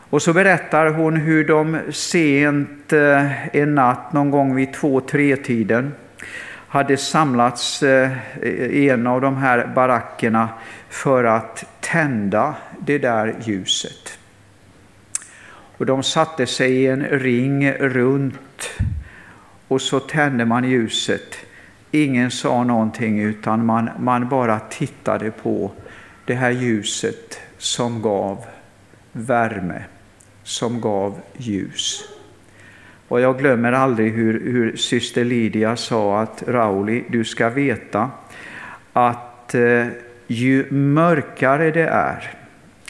Och 0.09 0.21
så 0.21 0.33
berättar 0.33 0.87
hon 0.87 1.15
hur 1.15 1.47
de 1.47 1.79
sent 1.91 2.93
eh, 2.93 3.55
en 3.55 3.75
natt, 3.75 4.13
någon 4.13 4.31
gång 4.31 4.55
vid 4.55 4.73
två-tre 4.73 5.35
tiden 5.35 5.93
hade 6.67 6.97
samlats 6.97 7.83
eh, 7.83 8.11
i 8.41 8.89
en 8.89 9.07
av 9.07 9.21
de 9.21 9.37
här 9.37 9.71
barackerna 9.75 10.49
för 10.89 11.23
att 11.23 11.65
tända 11.79 12.55
det 12.79 12.97
där 12.97 13.35
ljuset. 13.43 14.19
Och 15.77 15.85
de 15.85 16.03
satte 16.03 16.47
sig 16.47 16.71
i 16.71 16.87
en 16.87 17.03
ring 17.03 17.71
runt 17.71 18.69
och 19.67 19.81
så 19.81 19.99
tände 19.99 20.45
man 20.45 20.63
ljuset. 20.63 21.35
Ingen 21.91 22.31
sa 22.31 22.63
någonting 22.63 23.19
utan 23.19 23.65
man, 23.65 23.89
man 23.99 24.29
bara 24.29 24.59
tittade 24.59 25.31
på 25.31 25.71
det 26.25 26.33
här 26.33 26.51
ljuset 26.51 27.39
som 27.57 28.01
gav 28.01 28.45
värme 29.11 29.83
som 30.49 30.81
gav 30.81 31.19
ljus. 31.37 32.03
Och 33.07 33.21
jag 33.21 33.39
glömmer 33.39 33.71
aldrig 33.71 34.13
hur, 34.13 34.51
hur 34.51 34.75
syster 34.75 35.25
Lydia 35.25 35.75
sa 35.75 36.21
att 36.21 36.43
Rauli, 36.47 37.03
du 37.09 37.25
ska 37.25 37.49
veta 37.49 38.09
att 38.93 39.55
eh, 39.55 39.87
ju 40.27 40.71
mörkare 40.71 41.71
det 41.71 41.87
är, 41.87 42.33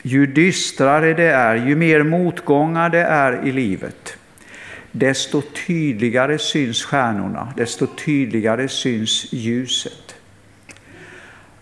ju 0.02 0.26
dystrare 0.26 1.14
det 1.14 1.28
är, 1.28 1.56
ju 1.56 1.76
mer 1.76 2.04
motgångar 2.04 2.90
det 2.90 3.04
är 3.04 3.48
i 3.48 3.52
livet, 3.52 4.18
desto 4.92 5.42
tydligare 5.68 6.38
syns 6.38 6.84
stjärnorna, 6.84 7.54
desto 7.58 7.88
tydligare 7.88 8.68
syns 8.68 9.34
ljuset. 9.34 10.09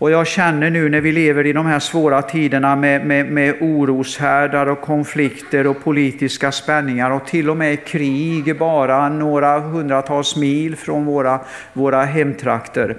Och 0.00 0.10
jag 0.10 0.26
känner 0.26 0.70
nu 0.70 0.88
när 0.88 1.00
vi 1.00 1.12
lever 1.12 1.46
i 1.46 1.52
de 1.52 1.66
här 1.66 1.78
svåra 1.78 2.22
tiderna 2.22 2.76
med, 2.76 3.06
med, 3.06 3.26
med 3.26 3.54
oroshärdar 3.60 4.66
och 4.66 4.80
konflikter 4.80 5.66
och 5.66 5.84
politiska 5.84 6.52
spänningar 6.52 7.10
och 7.10 7.26
till 7.26 7.50
och 7.50 7.56
med 7.56 7.84
krig 7.84 8.58
bara 8.58 9.08
några 9.08 9.60
hundratals 9.60 10.36
mil 10.36 10.76
från 10.76 11.04
våra, 11.04 11.40
våra 11.72 12.04
hemtrakter. 12.04 12.96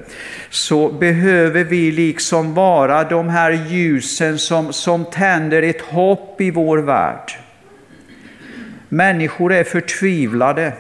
Så 0.50 0.92
behöver 0.92 1.64
vi 1.64 1.92
liksom 1.92 2.54
vara 2.54 3.04
de 3.04 3.30
här 3.30 3.52
ljusen 3.52 4.40
som, 4.40 4.74
som 4.74 5.06
tänder 5.06 5.64
ett 5.64 5.82
hopp 5.82 6.42
i 6.42 6.52
vår 6.52 6.78
värld. 6.78 7.32
Människor 8.90 9.54
är 9.54 9.64
förtvivlade. 9.64 10.74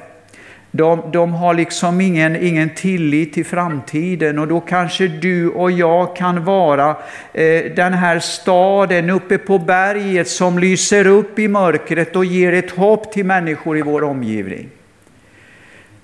De, 0.71 1.12
de 1.12 1.34
har 1.34 1.53
liksom 1.53 2.01
ingen, 2.01 2.36
ingen 2.36 2.69
tillit 2.69 3.34
till 3.34 3.45
framtiden 3.45 4.39
och 4.39 4.47
då 4.47 4.60
kanske 4.60 5.08
du 5.08 5.49
och 5.49 5.71
jag 5.71 6.15
kan 6.15 6.45
vara 6.45 6.89
eh, 7.34 7.63
den 7.75 7.93
här 7.93 8.19
staden 8.19 9.10
uppe 9.10 9.38
på 9.38 9.60
berget 9.60 10.27
som 10.27 10.60
lyser 10.60 11.08
upp 11.08 11.39
i 11.39 11.47
mörkret 11.47 12.15
och 12.15 12.25
ger 12.25 12.53
ett 12.53 12.71
hopp 12.71 13.12
till 13.12 13.25
människor 13.25 13.77
i 13.77 13.82
vår 13.82 14.03
omgivning. 14.03 14.69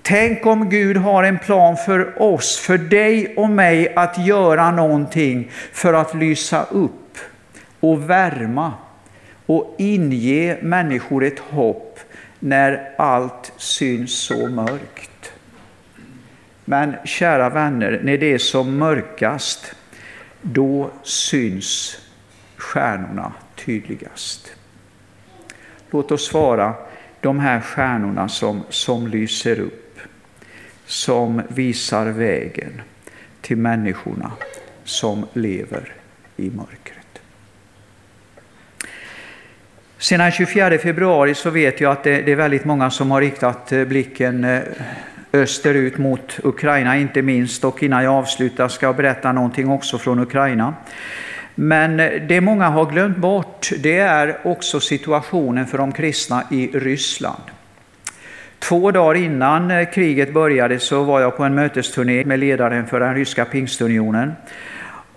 Tänk 0.01 0.45
om 0.45 0.69
Gud 0.69 0.97
har 0.97 1.23
en 1.23 1.39
plan 1.39 1.78
för 1.78 2.21
oss, 2.21 2.58
för 2.58 2.78
dig 2.78 3.34
och 3.38 3.49
mig 3.49 3.93
att 3.95 4.25
göra 4.25 4.71
någonting 4.71 5.51
för 5.71 5.93
att 5.93 6.15
lysa 6.15 6.63
upp 6.63 7.17
och 7.80 8.10
värma 8.10 8.73
och 9.45 9.75
inge 9.78 10.58
människor 10.62 11.23
ett 11.23 11.39
hopp 11.39 11.99
när 12.39 12.95
allt 12.98 13.54
syns 13.58 14.19
så 14.19 14.48
mörkt. 14.48 15.34
Men 16.65 16.95
kära 17.06 17.50
vänner, 17.50 18.02
när 18.04 18.17
det 18.17 18.34
är 18.34 18.38
som 18.38 18.78
mörkast, 18.78 19.76
då 20.41 20.91
syns 21.04 21.98
stjärnorna 22.56 23.34
tydligast. 23.56 24.56
Låt 25.91 26.12
oss 26.12 26.34
vara 26.34 26.74
de 27.21 27.39
här 27.39 27.62
stjärnorna 27.62 28.30
som, 28.30 28.63
som 28.69 29.08
lyser 29.08 29.60
upp, 29.60 30.00
som 30.86 31.41
visar 31.50 32.06
vägen 32.06 32.82
till 33.41 33.58
människorna 33.58 34.32
som 34.84 35.26
lever 35.34 35.93
i 36.38 36.50
mörker. 36.50 36.94
Sedan 40.06 40.32
24 40.32 40.78
februari 40.78 41.36
så 41.36 41.50
vet 41.50 41.82
jag 41.82 41.91
att 41.91 42.04
det, 42.04 42.32
är 42.32 42.36
väldigt 42.36 42.65
många 42.65 42.89
som 42.89 43.12
har 43.12 43.22
riktat 43.22 43.72
eh, 43.72 43.86
blicken 43.86 44.44
eh, 44.44 44.62
österut 45.34 45.98
mot 45.98 46.39
Ukraina 46.44 46.98
inte 46.98 47.22
minst. 47.22 47.63
Och 47.65 47.84
innan 47.84 48.04
jag 48.04 48.13
avslutar 48.13 48.68
ska 48.68 48.86
jag 48.86 48.96
berätta 48.96 49.32
någonting 49.32 49.70
också 49.70 49.98
från 49.98 50.20
Ukraina. 50.20 50.74
Men 51.56 52.00
eh, 52.00 52.22
det 52.28 52.41
många 52.41 52.70
har 52.70 52.86
glömt 52.86 53.18
bort 53.18 53.70
det 53.80 53.98
är 54.00 54.38
också 54.44 54.80
situationen 54.80 55.65
för 55.68 55.78
de 55.78 55.91
kristna 55.91 56.44
i 56.52 56.68
Ryssland. 56.68 57.44
Två 58.60 58.91
dagar 58.91 59.22
innan 59.22 59.86
kriget 59.86 60.34
började 60.34 60.80
så 60.80 61.04
var 61.04 61.22
jag 61.22 61.38
på 61.38 61.44
en 61.44 61.56
mötesturné 61.56 62.26
med 62.26 62.39
ledaren 62.39 62.88
för 62.88 63.00
den 63.00 63.15
ryska 63.15 63.46
pingstunionen. 63.46 64.34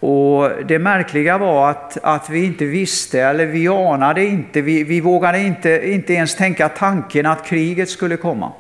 Och 0.01 0.51
Det 0.67 0.79
märkliga 0.79 1.39
var 1.39 1.71
att, 1.71 1.99
att 2.03 2.31
vi 2.31 2.45
inte 2.45 2.65
visste, 2.65 3.21
eller 3.21 3.47
vi 3.47 3.69
anade 3.69 4.25
inte, 4.25 4.61
vi, 4.61 4.85
vi 4.85 5.01
vågade 5.01 5.41
inte, 5.41 5.91
inte 5.93 6.13
ens 6.13 6.35
tänka 6.35 6.69
tanken 6.69 7.27
att 7.27 7.47
kriget 7.47 7.89
skulle 7.89 8.17
komma. 8.17 8.53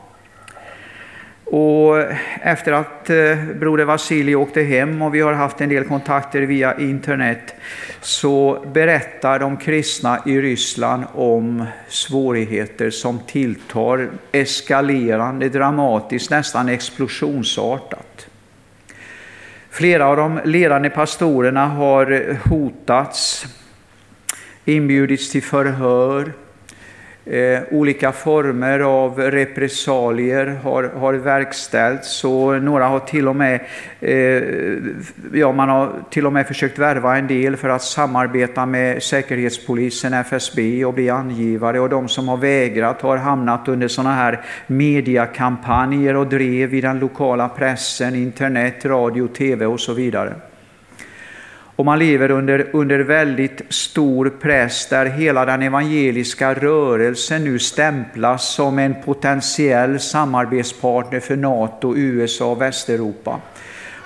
Och 1.50 2.02
efter 2.42 2.72
att 2.72 3.10
eh, 3.10 3.44
broder 3.60 3.84
Vasilij 3.84 4.36
åkte 4.36 4.62
hem 4.62 5.02
och 5.02 5.14
vi 5.14 5.20
har 5.20 5.32
haft 5.32 5.60
en 5.60 5.68
del 5.68 5.84
kontakter 5.84 6.40
via 6.42 6.78
internet 6.78 7.54
så 8.00 8.64
berättar 8.72 9.38
de 9.38 9.56
kristna 9.56 10.18
i 10.26 10.40
Ryssland 10.40 11.04
om 11.14 11.64
svårigheter 11.88 12.90
som 12.90 13.18
tilltar 13.18 14.08
eskalerande, 14.32 15.48
dramatiskt, 15.48 16.30
nästan 16.30 16.68
explosionsartat. 16.68 18.07
Flera 19.78 20.06
av 20.06 20.16
de 20.16 20.40
ledande 20.44 20.90
pastorerna 20.90 21.66
har 21.66 22.38
hotats, 22.48 23.46
inbjudits 24.64 25.30
till 25.30 25.42
förhör, 25.42 26.32
Eh, 27.30 27.62
olika 27.70 28.12
former 28.12 28.80
av 28.80 29.20
repressalier 29.20 30.46
har, 30.46 30.84
har 30.84 31.14
verkställts 31.14 32.24
och 32.24 32.62
några 32.62 32.86
har 32.86 32.98
till 32.98 33.28
och 33.28 33.36
med, 33.36 33.60
eh, 34.00 34.42
ja, 35.32 35.52
man 35.52 35.68
har 35.68 35.92
till 36.10 36.26
och 36.26 36.32
med 36.32 36.46
försökt 36.46 36.78
värva 36.78 37.16
en 37.16 37.26
del 37.26 37.56
för 37.56 37.68
att 37.68 37.82
samarbeta 37.82 38.66
med 38.66 39.02
Säkerhetspolisen, 39.02 40.14
FSB 40.14 40.84
och 40.84 40.94
bli 40.94 41.10
angivare 41.10 41.80
och 41.80 41.88
de 41.88 42.08
som 42.08 42.28
har 42.28 42.36
vägrat 42.36 43.02
har 43.02 43.16
hamnat 43.16 43.68
under 43.68 43.88
sådana 43.88 44.14
här 44.14 44.40
mediakampanjer 44.66 46.16
och 46.16 46.26
drev 46.26 46.74
i 46.74 46.80
den 46.80 46.98
lokala 46.98 47.48
pressen, 47.48 48.14
internet, 48.14 48.84
radio, 48.84 49.28
tv 49.28 49.66
och 49.66 49.80
så 49.80 49.92
vidare. 49.92 50.34
Och 51.78 51.84
man 51.84 51.98
lever 51.98 52.30
under, 52.30 52.66
under 52.72 52.98
väldigt 52.98 53.62
stor 53.68 54.28
press 54.40 54.88
där 54.88 55.06
hela 55.06 55.44
den 55.44 55.62
evangeliska 55.62 56.54
rörelsen 56.54 57.44
nu 57.44 57.58
stämplas 57.58 58.54
som 58.54 58.78
en 58.78 58.94
potentiell 59.02 60.00
samarbetspartner 60.00 61.20
för 61.20 61.36
NATO, 61.36 61.96
USA 61.96 62.50
och 62.50 62.60
Västeuropa. 62.60 63.40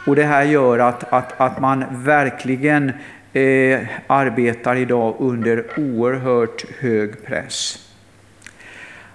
Och 0.06 0.16
det 0.16 0.24
här 0.24 0.42
gör 0.42 0.78
att, 0.78 1.12
att, 1.12 1.40
att 1.40 1.60
man 1.60 1.84
verkligen 1.90 2.92
eh, 3.32 3.80
arbetar 4.06 4.76
idag 4.76 5.14
under 5.18 5.64
oerhört 5.76 6.64
hög 6.80 7.26
press. 7.26 7.78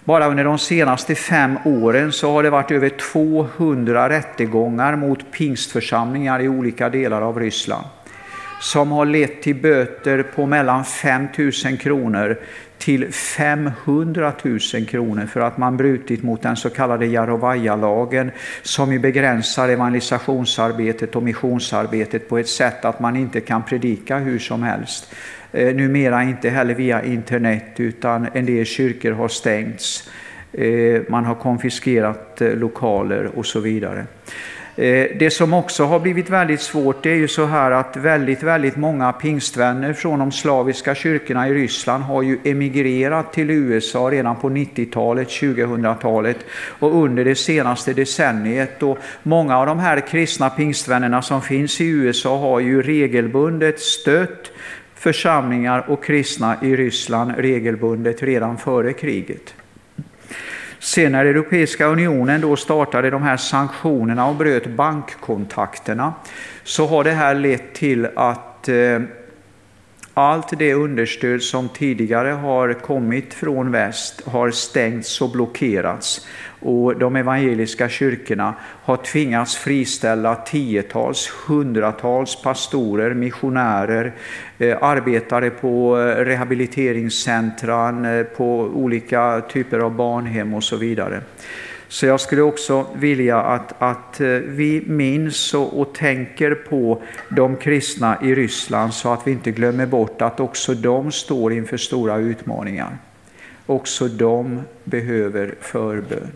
Bara 0.03 0.27
under 0.27 0.43
de 0.43 0.57
senaste 0.57 1.15
fem 1.15 1.57
åren 1.65 2.11
så 2.11 2.31
har 2.31 2.43
det 2.43 2.49
varit 2.49 2.71
över 2.71 2.89
200 2.89 4.09
rättegångar 4.09 4.95
mot 4.95 5.31
pingstförsamlingar 5.31 6.41
i 6.41 6.49
olika 6.49 6.89
delar 6.89 7.21
av 7.21 7.39
Ryssland 7.39 7.85
som 8.59 8.91
har 8.91 9.05
lett 9.05 9.41
till 9.41 9.55
böter 9.55 10.23
på 10.23 10.45
mellan 10.45 10.85
5 10.85 11.27
000 11.37 11.77
kronor 11.77 12.37
till 12.77 13.13
500 13.13 14.33
000 14.43 14.59
kronor 14.87 15.25
för 15.25 15.39
att 15.39 15.57
man 15.57 15.77
brutit 15.77 16.23
mot 16.23 16.41
den 16.41 16.55
så 16.55 16.69
kallade 16.69 17.05
Jarovaja-lagen 17.05 18.31
som 18.61 18.93
ju 18.93 18.99
begränsar 18.99 19.69
evangelisationsarbetet 19.69 21.15
och 21.15 21.23
missionsarbetet 21.23 22.29
på 22.29 22.37
ett 22.37 22.47
sätt 22.47 22.85
att 22.85 22.99
man 22.99 23.15
inte 23.15 23.41
kan 23.41 23.63
predika 23.63 24.17
hur 24.17 24.39
som 24.39 24.63
helst. 24.63 25.13
Eh, 25.51 25.75
numera 25.75 26.23
inte 26.23 26.49
heller 26.49 26.73
via 26.73 27.03
internet 27.03 27.73
utan 27.77 28.27
en 28.33 28.45
del 28.45 28.65
kyrkor 28.65 29.11
har 29.11 29.27
stängts. 29.27 30.09
Eh, 30.51 31.01
man 31.09 31.25
har 31.25 31.35
konfiskerat 31.35 32.41
eh, 32.41 32.55
lokaler 32.55 33.25
och 33.35 33.45
så 33.45 33.59
vidare. 33.59 34.05
Eh, 34.79 35.07
det 35.19 35.33
som 35.33 35.53
också 35.53 35.83
har 35.83 35.99
blivit 35.99 36.29
väldigt 36.29 36.61
svårt 36.61 37.03
det 37.03 37.11
är 37.11 37.15
ju 37.15 37.27
så 37.27 37.45
här 37.45 37.71
att 37.71 37.97
väldigt, 37.97 38.43
väldigt 38.43 38.75
många 38.75 39.13
pingstvänner 39.13 39.93
från 39.93 40.19
de 40.19 40.31
slaviska 40.31 40.95
kyrkorna 40.95 41.49
i 41.49 41.53
Ryssland 41.53 42.03
har 42.03 42.21
ju 42.21 42.39
emigrerat 42.43 43.33
till 43.33 43.49
USA 43.49 43.99
redan 43.99 44.35
på 44.35 44.49
90-talet, 44.49 45.27
2000-talet 45.27 46.37
och 46.79 47.03
under 47.03 47.25
det 47.25 47.35
senaste 47.35 47.93
decenniet. 47.93 48.83
Och 48.83 48.97
många 49.23 49.57
av 49.57 49.65
de 49.65 49.79
här 49.79 50.07
kristna 50.07 50.49
pingstvännerna 50.49 51.21
som 51.21 51.41
finns 51.41 51.81
i 51.81 51.85
USA 51.85 52.37
har 52.37 52.59
ju 52.59 52.81
regelbundet 52.81 53.79
stött 53.79 54.51
församlingar 54.95 55.85
och 55.89 56.03
kristna 56.03 56.55
i 56.63 56.75
Ryssland 56.75 57.31
regelbundet 57.37 58.23
redan 58.23 58.57
före 58.57 58.93
kriget. 58.93 59.53
Sen 60.79 61.11
när 61.11 61.25
Europeiska 61.25 61.85
unionen 61.85 62.41
då 62.41 62.55
startade 62.55 63.09
de 63.09 63.23
här 63.23 63.37
sanktionerna 63.37 64.27
och 64.27 64.35
bröt 64.35 64.67
bankkontakterna 64.67 66.13
så 66.63 66.87
har 66.87 67.03
det 67.03 67.11
här 67.11 67.35
lett 67.35 67.73
till 67.73 68.07
att 68.15 68.69
eh, 68.69 68.99
allt 70.17 70.59
det 70.59 70.73
understöd 70.73 71.41
som 71.41 71.69
tidigare 71.69 72.29
har 72.29 72.73
kommit 72.73 73.33
från 73.33 73.71
väst 73.71 74.27
har 74.27 74.51
stängts 74.51 75.21
och 75.21 75.29
blockerats 75.29 76.27
och 76.59 76.99
de 76.99 77.15
evangeliska 77.15 77.89
kyrkorna 77.89 78.53
har 78.83 78.97
tvingats 78.97 79.55
friställa 79.55 80.35
tiotals, 80.35 81.31
hundratals 81.47 82.41
pastorer, 82.41 83.13
missionärer, 83.13 84.13
eh, 84.57 84.77
arbetare 84.81 85.49
på 85.49 85.99
eh, 85.99 86.25
rehabiliteringscentran, 86.25 88.05
eh, 88.05 88.23
på 88.23 88.59
olika 88.59 89.41
typer 89.49 89.79
av 89.79 89.95
barnhem 89.95 90.53
och 90.53 90.63
så 90.63 90.75
vidare. 90.75 91.21
Så 91.87 92.05
jag 92.05 92.19
skulle 92.19 92.41
också 92.41 92.85
vilja 92.95 93.41
att, 93.41 93.81
att 93.81 94.21
eh, 94.21 94.27
vi 94.27 94.83
minns 94.87 95.53
och, 95.53 95.81
och, 95.81 95.93
tänker 95.93 96.55
på 96.55 97.01
de 97.29 97.55
kristna 97.55 98.17
i 98.23 98.35
Ryssland 98.35 98.93
så 98.93 99.13
att 99.13 99.27
vi 99.27 99.31
inte 99.31 99.51
glömmer 99.51 99.85
bort 99.85 100.21
att 100.21 100.39
också 100.39 100.73
de 100.73 101.11
står 101.11 101.53
inför 101.53 101.77
stora 101.77 102.17
utmaningar. 102.17 102.97
Också 103.65 104.07
de 104.07 104.61
behöver 104.83 105.55
förbön. 105.61 106.31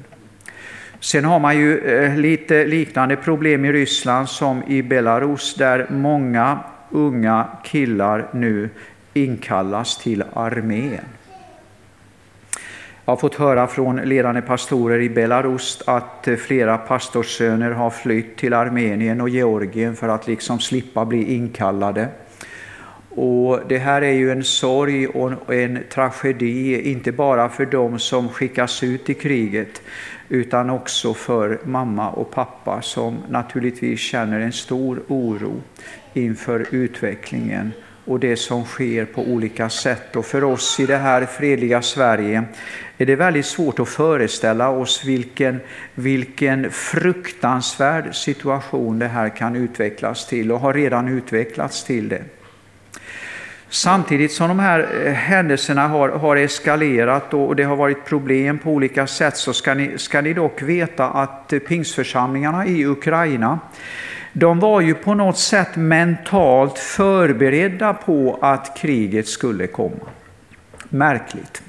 Sen 0.99 1.25
har 1.25 1.39
man 1.39 1.57
ju 1.57 1.79
eh, 1.79 2.17
lite 2.17 2.65
liknande 2.65 3.15
problem 3.15 3.65
i 3.65 3.71
Ryssland 3.71 4.29
som 4.29 4.63
i 4.63 4.81
Belarus 4.81 5.55
där 5.55 5.87
många 5.89 6.59
unga 6.89 7.47
killar 7.63 8.27
nu 8.33 8.69
inkallas 9.13 9.97
till 9.97 10.23
armén. 10.33 11.05
Jag 13.11 13.15
har 13.15 13.19
fått 13.19 13.35
höra 13.35 13.67
från 13.67 13.95
ledande 13.95 14.41
pastorer 14.41 14.99
i 14.99 15.09
Belarus 15.09 15.83
att 15.87 16.27
eh, 16.27 16.35
flera 16.35 16.77
pastorssöner 16.77 17.71
har 17.71 17.89
flytt 17.89 18.37
till 18.37 18.53
Armenien 18.53 19.21
och 19.21 19.29
Georgien 19.29 19.95
för 19.95 20.07
att 20.07 20.27
liksom 20.27 20.59
slippa 20.59 21.05
bli 21.05 21.35
inkallade. 21.35 22.07
Och 23.09 23.59
Det 23.67 23.77
här 23.77 24.01
är 24.01 24.11
ju 24.11 24.31
en 24.31 24.43
sorg 24.43 25.07
och 25.07 25.53
en 25.55 25.79
tragedi, 25.93 26.91
inte 26.91 27.11
bara 27.11 27.49
för 27.49 27.65
dem 27.65 27.99
som 27.99 28.29
skickas 28.29 28.83
ut 28.83 29.09
i 29.09 29.13
kriget, 29.13 29.81
utan 30.29 30.69
också 30.69 31.13
för 31.13 31.59
mamma 31.63 32.09
och 32.09 32.31
pappa 32.31 32.81
som 32.81 33.17
naturligtvis 33.29 33.99
känner 33.99 34.39
en 34.39 34.53
stor 34.53 35.01
oro 35.07 35.61
inför 36.13 36.65
utvecklingen 36.71 37.71
och 38.05 38.19
det 38.19 38.37
som 38.37 38.65
sker 38.65 39.05
på 39.05 39.21
olika 39.21 39.69
sätt. 39.69 40.15
Och 40.15 40.25
för 40.25 40.43
oss 40.43 40.79
i 40.79 40.85
det 40.85 40.97
här 40.97 41.25
fredliga 41.25 41.81
Sverige 41.81 42.43
är 42.97 43.05
det 43.05 43.15
väldigt 43.15 43.45
svårt 43.45 43.79
att 43.79 43.89
föreställa 43.89 44.69
oss 44.69 45.05
vilken, 45.05 45.59
vilken 45.95 46.71
fruktansvärd 46.71 48.15
situation 48.15 48.99
det 48.99 49.07
här 49.07 49.29
kan 49.29 49.55
utvecklas 49.55 50.27
till 50.27 50.51
och 50.51 50.59
har 50.59 50.73
redan 50.73 51.07
utvecklats 51.07 51.83
till 51.83 52.09
det. 52.09 52.23
Samtidigt 53.69 54.31
som 54.31 54.47
de 54.47 54.59
här 54.59 54.87
eh, 55.05 55.13
händelserna 55.13 55.87
har, 55.87 56.09
har 56.09 56.35
eskalerat 56.35 57.33
och 57.33 57.55
det 57.55 57.63
har 57.63 57.75
varit 57.75 58.05
problem 58.05 58.59
på 58.59 58.69
olika 58.69 59.07
sätt 59.07 59.37
så 59.37 59.53
ska 59.53 59.73
ni, 59.73 59.97
ska 59.97 60.21
ni 60.21 60.33
dock 60.33 60.61
veta 60.61 61.05
att 61.05 61.53
eh, 61.53 61.59
pingsförsamlingarna 61.59 62.65
i 62.65 62.85
Ukraina 62.85 63.59
de 64.33 64.59
var 64.59 64.81
ju 64.81 64.93
på 64.93 65.13
något 65.13 65.37
sätt 65.37 65.75
mentalt 65.75 66.77
förberedda 66.77 67.93
på 67.93 68.39
att 68.41 68.77
kriget 68.77 69.27
skulle 69.27 69.67
komma. 69.67 70.07
Märkligt. 70.89 71.63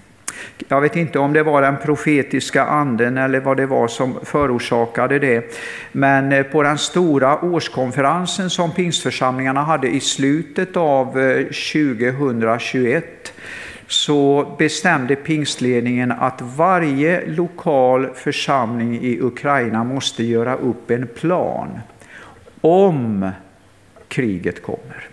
Jag 0.69 0.81
vet 0.81 0.97
inte 0.97 1.19
om 1.19 1.33
det 1.33 1.43
var 1.43 1.63
den 1.63 1.77
profetiska 1.77 2.65
anden 2.65 3.19
eller 3.19 3.41
vad 3.41 3.57
det 3.57 3.67
var 3.67 3.89
som 3.89 4.19
förorsakade 4.23 5.19
det. 5.19 5.57
Men 5.93 6.33
eh, 6.33 6.43
på 6.43 6.63
den 6.63 6.79
stora 6.79 7.45
årskonferensen 7.45 8.51
som 8.51 8.73
pingstförsamlingarna 8.73 9.63
hade 9.63 9.89
i 9.89 10.01
slutet 10.01 10.77
av 10.77 11.21
eh, 11.21 11.45
2021 11.45 13.33
så 13.87 14.55
bestämde 14.59 15.17
pingstledningen 15.17 16.13
att 16.13 16.41
varje 16.41 17.27
lokal 17.27 18.09
församling 18.15 18.99
i 19.03 19.21
Ukraina 19.21 19.85
måste 19.85 20.25
göra 20.25 20.57
upp 20.57 20.91
en 20.91 21.07
plan 21.07 21.69
om 22.63 23.31
kriget 24.09 24.63
kommer. 24.63 25.09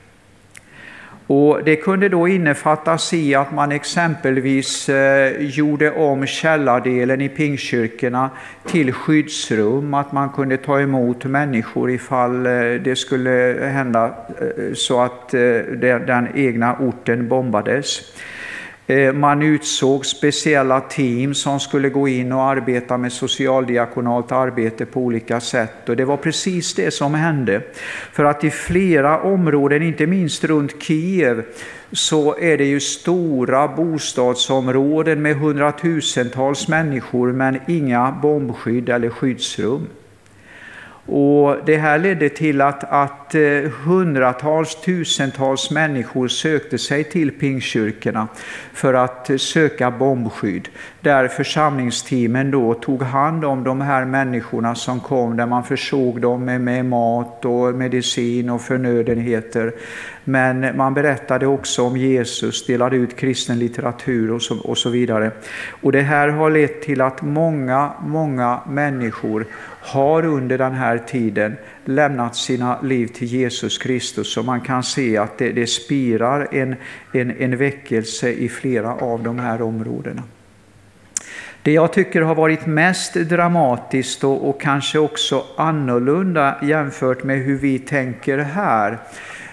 Och 1.27 1.63
det 1.63 1.75
kunde 1.75 2.09
då 2.09 2.27
innefattas 2.27 3.13
i 3.13 3.35
att 3.35 3.51
man 3.51 3.71
exempelvis 3.71 4.89
eh, 4.89 5.41
gjorde 5.41 5.91
om 5.91 6.25
källardelen 6.25 7.21
i 7.21 7.29
pingkyrkorna 7.29 8.29
till 8.65 8.93
skyddsrum, 8.93 9.93
att 9.93 10.11
man 10.11 10.29
kunde 10.29 10.57
ta 10.57 10.79
emot 10.79 11.25
människor 11.25 11.91
ifall 11.91 12.45
eh, 12.45 12.51
det 12.83 12.97
skulle 12.97 13.57
hända 13.73 14.05
eh, 14.05 14.73
så 14.73 15.01
att 15.01 15.29
den 16.07 16.27
egna 16.35 16.75
orten 16.79 17.27
bombades. 17.27 18.01
Eh, 18.89 19.13
man 19.13 19.41
utsåg 19.41 20.05
speciella 20.05 20.81
team 20.81 21.33
som 21.33 21.59
skulle 21.59 21.89
gå 21.89 22.07
in 22.07 22.31
och 22.31 22.43
arbeta 22.43 22.97
med 22.97 23.13
socialdiakonalt 23.13 24.31
arbete 24.31 24.85
på 24.85 25.01
olika 25.01 25.39
sätt. 25.39 25.89
Och 25.89 25.95
det 25.95 26.05
var 26.05 26.17
precis 26.17 26.73
det 26.73 26.91
som 26.91 27.13
hände. 27.13 27.61
För 28.11 28.25
att 28.25 28.43
i 28.43 28.49
flera 28.49 29.21
områden, 29.21 29.83
inte 29.83 30.07
minst 30.07 30.43
runt 30.43 30.83
Kiev, 30.83 31.43
så 31.91 32.37
är 32.37 32.57
det 32.57 32.65
ju 32.65 32.79
stora 32.79 33.67
bostadsområden 33.67 35.21
med 35.21 35.35
hundratusentals 35.35 36.67
människor 36.67 37.31
men 37.31 37.59
inga 37.67 38.11
bombskydd 38.21 38.89
eller 38.89 39.09
skyddsrum. 39.09 39.87
Och 41.11 41.57
det 41.65 41.77
här 41.77 41.99
ledde 41.99 42.29
till 42.29 42.61
att, 42.61 42.83
att 42.83 43.35
eh, 43.35 43.41
hundratals, 43.83 44.75
tusentals 44.75 45.71
människor 45.71 46.27
sökte 46.27 46.77
sig 46.77 47.03
till 47.03 47.31
pingkyrkorna 47.31 48.27
för 48.73 48.93
att 48.93 49.29
söka 49.37 49.91
bombskydd. 49.91 50.69
Där 51.01 51.27
församlingsteamen 51.27 52.51
då 52.51 52.73
tog 52.73 53.03
hand 53.03 53.45
om 53.45 53.63
de 53.63 53.81
här 53.81 54.05
människorna 54.05 54.75
som 54.75 54.99
kom, 54.99 55.37
där 55.37 55.45
man 55.45 55.63
försåg 55.63 56.21
dem 56.21 56.45
med, 56.45 56.61
med 56.61 56.85
mat 56.85 57.45
och 57.45 57.75
medicin 57.75 58.49
och 58.49 58.61
förnödenheter. 58.61 59.73
Men 60.23 60.77
man 60.77 60.93
berättade 60.93 61.47
också 61.47 61.83
om 61.83 61.97
Jesus, 61.97 62.65
delade 62.65 62.95
ut 62.95 63.15
kristen 63.15 63.59
litteratur 63.59 64.31
och 64.31 64.41
så, 64.41 64.59
och 64.59 64.77
så 64.77 64.89
vidare. 64.89 65.31
Och 65.81 65.91
det 65.91 66.01
här 66.01 66.27
har 66.27 66.49
lett 66.49 66.81
till 66.81 67.01
att 67.01 67.21
många, 67.21 67.91
många 68.01 68.59
människor 68.67 69.45
har 69.89 70.25
under 70.25 70.57
den 70.57 70.73
här 70.73 70.97
tiden 70.97 71.57
lämnat 71.85 72.35
sina 72.35 72.81
liv 72.81 73.07
till 73.07 73.27
Jesus 73.27 73.77
Kristus. 73.77 74.33
Så 74.33 74.43
man 74.43 74.61
kan 74.61 74.83
se 74.83 75.17
att 75.17 75.37
det, 75.37 75.51
det 75.51 75.67
spirar 75.67 76.47
en, 76.51 76.75
en, 77.13 77.31
en 77.41 77.57
väckelse 77.57 78.29
i 78.29 78.49
flera 78.49 78.93
av 78.93 79.23
de 79.23 79.39
här 79.39 79.61
områdena. 79.61 80.23
Det 81.63 81.71
jag 81.71 81.93
tycker 81.93 82.21
har 82.21 82.35
varit 82.35 82.65
mest 82.65 83.13
dramatiskt 83.13 84.23
och, 84.23 84.49
och 84.49 84.61
kanske 84.61 84.99
också 84.99 85.45
annorlunda 85.57 86.55
jämfört 86.61 87.23
med 87.23 87.37
hur 87.39 87.57
vi 87.57 87.79
tänker 87.79 88.37
här, 88.37 88.97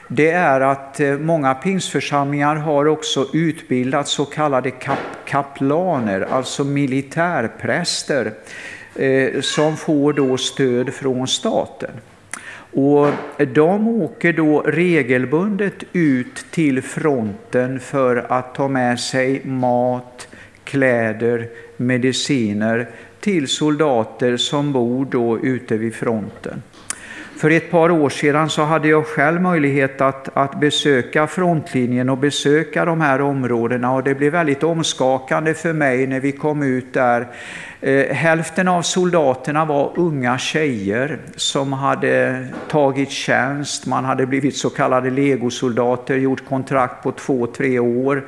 det 0.09 0.31
är 0.31 0.61
att 0.61 1.01
eh, 1.01 1.18
många 1.18 1.55
pingsförsamlingar 1.55 2.57
har 2.57 2.87
också 2.87 3.29
utbildat 3.33 4.09
så 4.09 4.25
kallade 4.25 4.70
kap 4.70 4.99
kaplaner, 5.25 6.20
alltså 6.20 6.64
militärpräster, 6.64 8.27
eh, 8.27 8.33
Eh, 8.98 9.40
som 9.40 9.76
får 9.76 10.12
då 10.12 10.37
stöd 10.37 10.94
från 10.94 11.28
staten. 11.28 11.90
Och 12.72 13.09
de 13.54 13.88
åker 13.88 14.32
då 14.32 14.61
regelbundet 14.61 15.85
ut 15.92 16.46
till 16.50 16.82
fronten 16.82 17.80
för 17.80 18.26
att 18.28 18.54
ta 18.54 18.68
med 18.68 19.00
sig 19.00 19.40
mat, 19.44 20.28
kläder, 20.64 21.48
mediciner 21.76 22.88
till 23.20 23.48
soldater 23.48 24.37
som 24.37 24.72
bor 24.72 25.06
då 25.11 25.38
ute 25.38 25.76
vid 25.76 25.94
fronten. 25.94 26.62
För 27.37 27.51
ett 27.51 27.70
par 27.70 27.90
år 27.90 28.09
sedan 28.09 28.51
så 28.51 28.62
hade 28.62 28.88
jag 28.88 29.07
själv 29.07 29.40
möjlighet 29.40 30.01
att, 30.01 30.29
att 30.37 30.61
besöka 30.61 31.27
frontlinjen 31.27 32.09
och 32.09 32.18
besöka 32.18 32.85
de 32.85 33.01
här 33.01 33.20
områdena 33.20 33.92
och 33.92 34.03
det 34.03 34.14
blev 34.14 34.33
väldigt 34.33 34.62
omskakande 34.62 35.55
för 35.55 35.72
mig 35.72 36.07
när 36.07 36.20
vi 36.20 36.33
kom 36.33 36.62
ut 36.62 36.94
där. 36.94 37.27
Eh, 37.81 38.07
hälften 38.07 38.68
av 38.68 38.83
soldaterna 38.83 39.64
var 39.64 39.92
unga 39.96 40.38
tjejer 40.38 41.18
som 41.37 41.72
hade 41.72 42.46
tagit 42.68 43.11
tjänst, 43.11 43.87
man 43.87 44.05
hade 44.05 44.27
blivit 44.27 44.57
så 44.57 44.70
kallade 44.70 45.11
legosoldater, 45.11 46.16
gjort 46.16 46.49
kontrakt 46.49 47.03
på 47.03 47.12
två, 47.12 47.46
tre 47.46 47.79
år. 47.79 48.25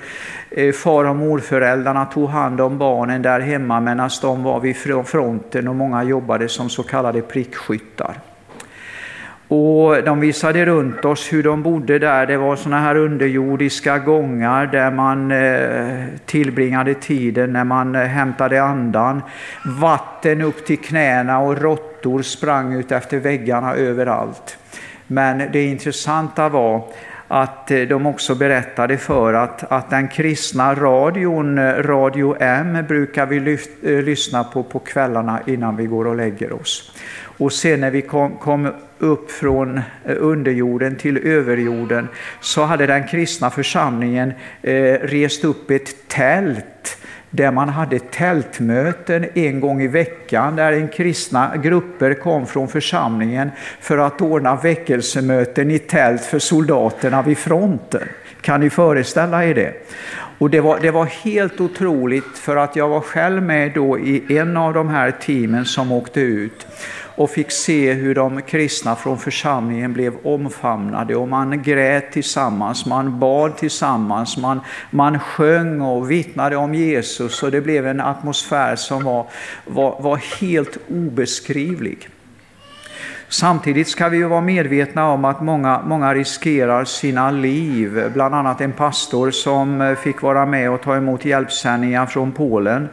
Eh, 0.51 0.73
far 0.73 1.05
och 1.05 1.17
morföräldrarna 1.17 2.05
tog 2.05 2.29
hand 2.29 2.61
om 2.61 2.79
barnen 2.79 3.23
där 3.23 3.41
hemma 3.41 3.81
medan 3.81 4.11
de 4.23 4.43
var 4.43 4.61
vid 4.61 4.77
fronten 5.07 5.69
och 5.69 5.75
många 5.75 6.03
jobbade 6.03 6.49
som 6.49 6.71
så 6.71 6.83
kallade 6.83 7.23
prickskyttar. 7.23 8.21
Och 9.49 10.05
de 10.05 10.21
visade 10.21 10.65
runt 10.67 11.05
oss 11.05 11.33
hur 11.33 11.43
de 11.43 11.63
bodde 11.63 11.99
där. 11.99 12.27
Det 12.27 12.37
var 12.37 12.57
såna 12.57 12.81
här 12.81 12.97
underjordiska 12.97 13.99
gångar 13.99 14.67
där 14.67 14.91
man 14.91 15.31
eh, 15.31 16.05
tillbringade 16.27 16.95
tiden 16.95 17.53
när 17.53 17.65
man 17.65 17.95
eh, 17.95 18.03
hämtade 18.03 18.63
andan. 18.63 19.23
Vatten 19.65 20.41
upp 20.43 20.67
till 20.67 20.79
knäna 20.79 21.39
och 21.39 21.63
råttor 21.63 22.23
sprang 22.23 22.75
ut 22.75 22.93
efter 22.93 23.19
väggarna 23.19 23.75
överallt. 23.75 24.59
Men 25.07 25.43
det 25.53 25.63
intressanta 25.63 26.49
var 26.49 26.85
att 27.29 27.71
eh, 27.71 27.81
de 27.81 28.07
också 28.07 28.35
berättade 28.35 28.97
för 28.97 29.35
att, 29.35 29.73
att 29.73 29.91
den 29.91 30.09
kristna 30.09 30.75
radion, 30.75 31.59
Radio 31.83 32.37
M, 32.41 32.79
brukar 32.89 33.27
vi 33.27 33.41
lyft, 33.41 33.71
lyssna 33.83 34.45
på 34.45 34.63
på 34.63 34.79
kvällarna 34.79 35.41
innan 35.47 35.77
vi 35.77 35.87
går 35.87 36.07
och 36.07 36.17
lägger 36.17 36.53
oss. 36.53 36.93
Och 37.39 37.53
sen 37.53 37.81
när 37.81 37.91
vi 37.91 38.03
kom, 38.03 38.37
kom 38.37 38.69
upp 38.99 39.31
från 39.31 39.79
eh, 39.79 39.83
underjorden 40.19 40.97
till 40.97 41.17
överjorden 41.17 42.09
så 42.41 42.63
hade 42.63 42.87
den 42.87 43.09
kristna 43.09 43.51
församlingen 43.51 44.33
eh, 44.63 44.73
rest 44.93 45.45
upp 45.45 45.71
ett 45.71 46.09
tält 46.09 46.99
där 47.31 47.51
man 47.51 47.69
hade 47.69 47.99
tältmöten 47.99 49.27
en 49.35 49.61
gång 49.61 49.83
i 49.83 49.87
veckan 49.87 50.57
där 50.57 50.73
en 50.73 50.89
kristna 50.89 51.57
grupper 51.57 52.15
kom 52.15 52.47
från 52.47 52.69
församlingen 52.69 53.51
för 53.81 53.99
att 53.99 54.21
ordna 54.21 54.57
väckelsemöten 54.57 55.71
i 55.71 55.79
tält 55.79 56.25
för 56.25 56.39
soldaterna 56.39 57.23
vid 57.23 57.39
fronten. 57.39 58.09
Kan 58.41 58.61
ni 58.61 58.71
föreställa 58.71 59.45
er 59.45 59.55
det? 59.55 59.73
Och 60.39 60.51
det 60.51 60.61
var, 60.61 60.79
det 60.81 60.91
var 60.91 61.05
helt 61.05 61.61
otroligt 61.61 62.39
för 62.39 62.57
att 62.57 62.77
jag 62.77 62.89
var 62.89 63.01
själv 63.01 63.43
med 63.43 63.73
då 63.75 63.99
i 63.99 64.37
en 64.39 64.57
av 64.57 64.75
de 64.75 64.89
här 64.89 65.11
teamen 65.11 65.65
som 65.65 65.93
åkte 65.93 66.21
ut 66.21 66.67
och 67.19 67.31
fick 67.31 67.51
se 67.51 67.93
hur 67.93 68.15
de 68.15 68.43
kristna 68.43 68.97
från 68.97 69.19
församlingen 69.19 69.93
blev 69.93 70.17
omfamnade 70.23 71.17
och 71.17 71.29
man 71.29 71.63
grät 71.63 72.13
tillsammans, 72.13 72.87
man 72.87 73.19
bad 73.19 73.57
tillsammans, 73.57 74.37
man, 74.37 74.61
man 74.91 75.19
sjöng 75.19 75.81
och 75.81 76.11
vittnade 76.11 76.57
om 76.57 76.75
Jesus 76.75 77.43
och 77.43 77.51
det 77.51 77.61
blev 77.61 77.87
en 77.87 78.01
atmosfär 78.01 78.77
som 78.77 79.05
var, 79.05 79.27
var, 79.65 80.03
var 80.03 80.17
helt 80.41 80.79
obeskrivlig. 80.89 82.09
Samtidigt 83.31 83.89
ska 83.89 84.09
vi 84.09 84.23
vara 84.23 84.41
medvetna 84.41 85.11
om 85.11 85.25
att 85.25 85.41
många, 85.41 85.83
många 85.85 86.15
riskerar 86.15 86.85
sina 86.85 87.31
liv. 87.31 88.11
Bland 88.15 88.35
annat 88.35 88.61
en 88.61 88.73
pastor 88.73 89.31
som 89.31 89.81
eh, 89.81 89.95
fick 89.95 90.23
vara 90.23 90.47
med 90.47 90.71
och 90.71 90.83
ta 90.83 90.97
emot 90.97 91.25
hjälpsändningar 91.25 92.07
från 92.07 92.33
Polen 92.33 92.89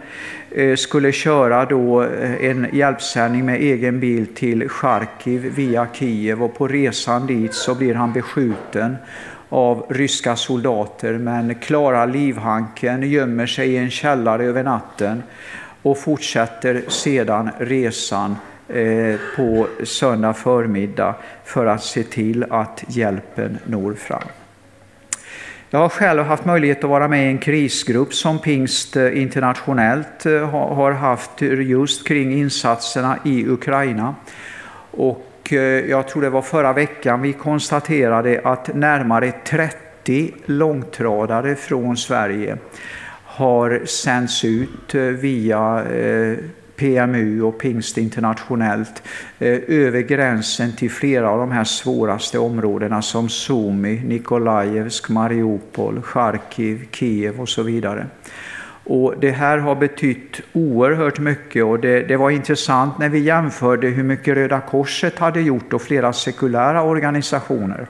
eh, 0.52 0.76
skulle 0.76 1.12
köra 1.12 1.66
då 1.66 2.04
eh, 2.04 2.46
en 2.46 2.68
hjälpsändning 2.74 3.46
med 3.46 3.62
egen 3.62 4.00
bil 4.00 4.36
till 4.36 4.70
Charkiv 4.70 5.42
via 5.56 5.88
Kiev 5.94 6.44
och 6.44 6.58
på 6.58 6.68
resan 6.68 7.28
dit 7.28 7.54
så 7.54 7.76
blir 7.76 7.96
han 7.96 8.14
beskjuten 8.14 8.98
av 9.50 9.86
ryska 9.90 10.36
soldater 10.36 11.14
men 11.14 11.56
klarar 11.56 12.08
livhanken, 12.08 13.10
gömmer 13.10 13.46
sig 13.46 13.70
i 13.70 13.78
en 13.78 13.90
källare 13.90 14.46
över 14.46 14.64
natten 14.64 15.24
och 15.82 15.98
fortsätter 15.98 16.84
sedan 16.88 17.50
resan 17.60 18.36
Eh, 18.68 19.20
på 19.36 19.68
söndag 19.84 20.34
förmiddag 20.34 21.16
för 21.44 21.66
att 21.66 21.84
se 21.84 22.04
till 22.04 22.46
att 22.50 22.84
hjälpen 22.88 23.58
når 23.66 23.94
fram. 23.94 24.28
Jag 25.70 25.80
har 25.80 25.90
själv 25.90 26.24
haft 26.24 26.46
möjlighet 26.46 26.84
att 26.84 26.90
vara 26.90 27.08
med 27.08 27.26
i 27.26 27.28
en 27.28 27.38
krisgrupp 27.38 28.14
som 28.14 28.40
Pingst 28.40 28.96
eh, 28.96 29.22
internationellt 29.22 30.26
eh, 30.26 30.50
har 30.50 30.92
haft 30.92 31.42
just 31.42 32.08
kring 32.08 32.34
insatserna 32.34 33.18
i 33.26 33.48
Ukraina. 33.48 34.16
Och 34.92 35.54
jag 35.88 36.08
tror 36.08 36.22
det 36.22 36.30
var 36.30 36.42
förra 36.42 36.74
veckan 36.74 37.22
vi 37.22 37.34
konstaterade 37.34 38.42
att 38.44 38.76
närmare 38.76 39.32
30 39.32 40.34
långtradare 40.46 41.56
från 41.56 41.98
Sverige 41.98 42.58
har 43.24 43.82
sänts 43.86 44.46
ut 44.46 44.96
via 44.96 45.84
PMU 46.76 47.42
och 47.42 47.60
Pingst 47.60 47.98
internationellt 47.98 49.04
eh, 49.40 49.60
över 49.68 50.02
gränsen 50.02 50.76
till 50.76 50.92
flera 50.92 51.30
av 51.30 51.40
de 51.40 51.52
här 51.52 51.64
svåraste 51.64 52.40
områdena 52.40 53.02
som 53.02 53.30
Sumy, 53.30 54.02
Nikolajevsk, 54.04 55.10
Mariupol, 55.10 56.02
Charkiv, 56.02 56.88
Kiev 56.92 57.42
och 57.42 57.50
så 57.50 57.64
vidare. 57.64 58.08
Och 58.88 59.16
det 59.20 59.32
här 59.32 59.58
har 59.58 59.76
betytt 59.76 60.42
oerhört 60.54 61.20
mycket 61.20 61.64
och 61.64 61.80
det, 61.80 62.00
det, 62.02 62.18
var 62.18 62.30
intressant 62.30 62.98
när 62.98 63.10
vi 63.10 63.20
jämförde 63.20 63.88
hur 63.88 64.04
mycket 64.04 64.36
Röda 64.36 64.60
Korset 64.60 65.20
hade 65.20 65.42
gjort 65.42 65.74
och 65.74 65.82
flera 65.82 66.14
sekulära 66.14 66.84
organisationer 66.84 67.88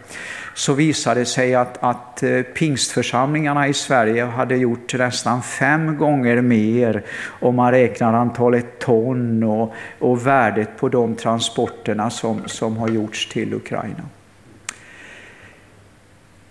så 0.55 0.73
visade 0.73 1.19
det 1.19 1.25
sig 1.25 1.55
att, 1.55 1.83
att 1.83 2.23
eh, 2.23 2.41
pingstförsamlingarna 2.41 3.67
i 3.67 3.73
Sverige 3.73 4.23
hade 4.23 4.55
gjort 4.55 4.93
nästan 4.93 5.43
fem 5.43 5.97
gånger 5.97 6.41
mer 6.41 7.03
om 7.27 7.55
man 7.55 7.71
räknar 7.71 8.13
antalet 8.13 8.79
ton 8.79 9.43
och, 9.43 9.73
och 9.99 10.27
värdet 10.27 10.77
på 10.77 10.89
de 10.89 11.15
transporterna 11.15 12.09
som, 12.09 12.41
som 12.45 12.77
har 12.77 12.89
gjorts 12.89 13.29
till 13.29 13.53
Ukraina. 13.53 14.03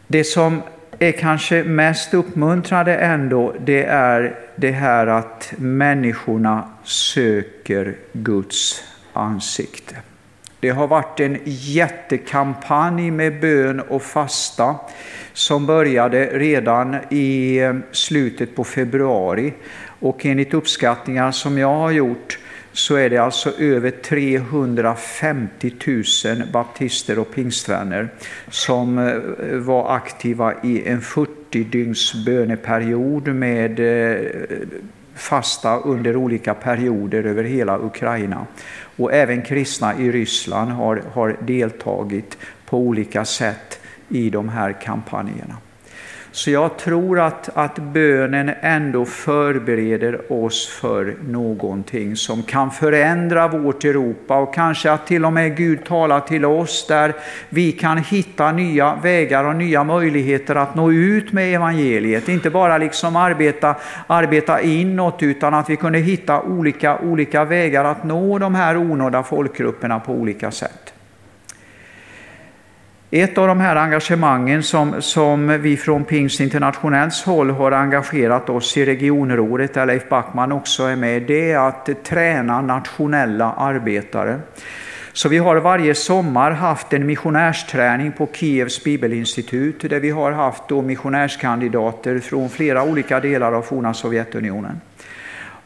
Det 0.07 0.25
som 0.25 0.63
är 0.99 1.13
kanske 1.13 1.65
mest 1.65 2.15
uppmuntrande 2.15 2.97
ändå, 2.97 3.55
det 3.65 3.85
är 3.85 4.39
det 4.57 4.73
här 4.73 5.07
att 5.07 5.53
människorna 5.57 6.69
söker 6.85 7.95
Guds 8.13 8.85
ansikte. 9.13 9.97
Det 10.65 10.71
har 10.71 10.87
varit 10.87 11.21
en 11.21 11.39
jättekampanj 11.45 13.11
med 13.11 13.41
bön 13.41 13.81
och 13.81 14.03
fasta 14.03 14.77
som 15.33 15.67
började 15.67 16.27
redan 16.27 16.97
i 17.11 17.59
eh, 17.59 17.75
slutet 17.93 18.57
på 18.57 18.65
februari. 18.65 19.55
Och 20.01 20.27
enligt 20.27 20.55
uppskattningar 20.55 21.33
som 21.33 21.59
jag 21.59 21.75
har 21.75 21.91
gjort 21.91 22.39
så 22.73 22.97
är 22.97 23.11
det 23.11 23.19
alltså 23.19 23.51
över 23.59 23.91
350 23.91 25.73
000 25.87 26.43
baptister 26.53 27.19
och 27.19 27.35
pingstvänner 27.35 28.09
som 28.49 28.99
eh, 28.99 29.15
var 29.59 29.97
aktiva 29.97 30.55
i 30.63 30.89
en 30.89 31.01
40 31.01 31.65
dygns 31.65 32.25
böneperiod 32.27 33.29
med 33.29 33.81
eh, 33.81 34.21
fasta 35.15 35.79
under 35.79 36.17
olika 36.17 36.55
perioder 36.55 37.25
över 37.25 37.45
hela 37.45 37.79
Ukraina. 37.79 38.47
Och 38.97 39.13
även 39.13 39.43
kristna 39.43 39.99
i 39.99 40.13
Ryssland 40.13 40.71
har, 40.71 41.03
har 41.13 41.37
deltagit 41.41 42.39
på 42.67 42.79
olika 42.79 43.25
sätt 43.25 43.81
i 44.09 44.31
de 44.31 44.49
här 44.49 44.73
kampanjerna. 44.73 45.57
Så 46.35 46.51
jag 46.51 46.77
tror 46.77 47.21
att, 47.21 47.49
att 47.55 47.79
bönen 47.79 48.51
ändå 48.61 49.05
förbereder 49.05 50.33
oss 50.33 50.69
för 50.69 51.17
någonting 51.29 52.17
som 52.17 52.43
kan 52.43 52.71
förändra 52.71 53.49
vårt 53.49 53.85
Europa 53.85 54.37
och 54.37 54.55
kanske 54.55 54.91
att 54.91 55.07
till 55.07 55.25
och 55.25 55.33
med 55.33 55.57
Gud 55.57 55.85
talar 55.85 56.21
till 56.21 56.45
oss 56.45 56.87
där 56.87 57.13
vi 57.49 57.73
kan 57.73 57.99
hitta 57.99 58.53
nya 58.53 58.99
vägar 59.03 59.45
och 59.45 59.57
nya 59.57 59.85
möjligheter 59.85 60.55
att 60.55 60.75
nå 60.75 60.93
ut 60.93 61.33
med 61.33 61.55
evangeliet. 61.55 62.29
Inte 62.29 62.51
bara 62.51 62.79
liksom 62.79 63.17
arbeta, 63.17 63.75
arbeta 64.07 64.61
inåt 64.61 65.23
utan 65.23 65.55
att 65.55 65.71
vi 65.71 65.77
kunde 65.77 65.99
hitta 65.99 66.43
olika, 66.43 66.99
olika 66.99 67.45
vägar 67.45 67.85
att 67.85 68.05
nå 68.05 68.39
de 68.39 68.55
här 68.55 68.77
onådda 68.77 69.23
folkgrupperna 69.23 70.01
på 70.01 70.13
olika 70.13 70.51
sätt. 70.51 70.94
Ett 73.17 73.39
av 73.39 73.49
de 73.49 73.61
här 73.61 73.77
engagemangen 73.77 74.63
som, 74.63 75.03
som 75.03 75.63
vi 75.63 75.77
från 75.77 76.05
Pingst 76.05 76.41
Internationells 76.41 77.23
håll 77.23 77.51
har 77.51 77.73
engagerat 77.73 78.51
oss 78.51 78.77
i 78.77 78.85
regionrådet, 78.85 79.75
där 79.75 79.87
Leif 79.87 80.09
Backman 80.09 80.53
också 80.53 80.83
är 80.83 80.97
med, 80.97 81.23
det 81.23 81.53
är 81.53 81.69
att 81.69 82.05
träna 82.05 82.61
nationella 82.61 83.53
arbetare. 83.53 84.41
Så 85.13 85.29
vi 85.29 85.39
har 85.39 85.57
varje 85.57 85.95
sommar 85.95 86.51
haft 86.51 86.93
en 86.93 87.07
missionärsträning 87.07 88.13
på 88.13 88.29
Kievs 88.33 88.85
bibelinstitut 88.85 89.91
där 89.91 90.01
vi 90.01 90.11
har 90.11 90.33
haft 90.33 90.69
då 90.69 90.83
missionärskandidater 90.83 92.19
från 92.19 92.49
flera 92.49 92.83
olika 92.83 93.21
delar 93.21 93.53
av 93.53 93.63
forna 93.63 93.95
Sovjetunionen. 93.95 94.81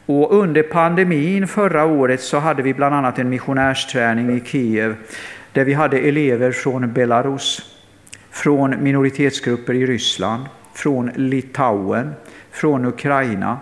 Och 0.05 0.33
under 0.33 0.63
pandemin 0.63 1.47
förra 1.47 1.85
året 1.85 2.21
så 2.21 2.39
hade 2.39 2.61
vi 2.61 2.73
bland 2.73 2.95
annat 2.95 3.19
en 3.19 3.29
missionärsträning 3.29 4.37
i 4.37 4.41
Kiev 4.45 4.95
där 5.59 5.65
vi 5.65 5.73
hade 5.73 5.97
elever 5.99 6.51
från 6.51 6.93
Belarus, 6.93 7.61
från 8.31 8.83
minoritetsgrupper 8.83 9.73
i 9.73 9.85
Ryssland, 9.85 10.43
från 10.73 11.11
Litauen, 11.15 12.13
från 12.51 12.85
Ukraina 12.85 13.57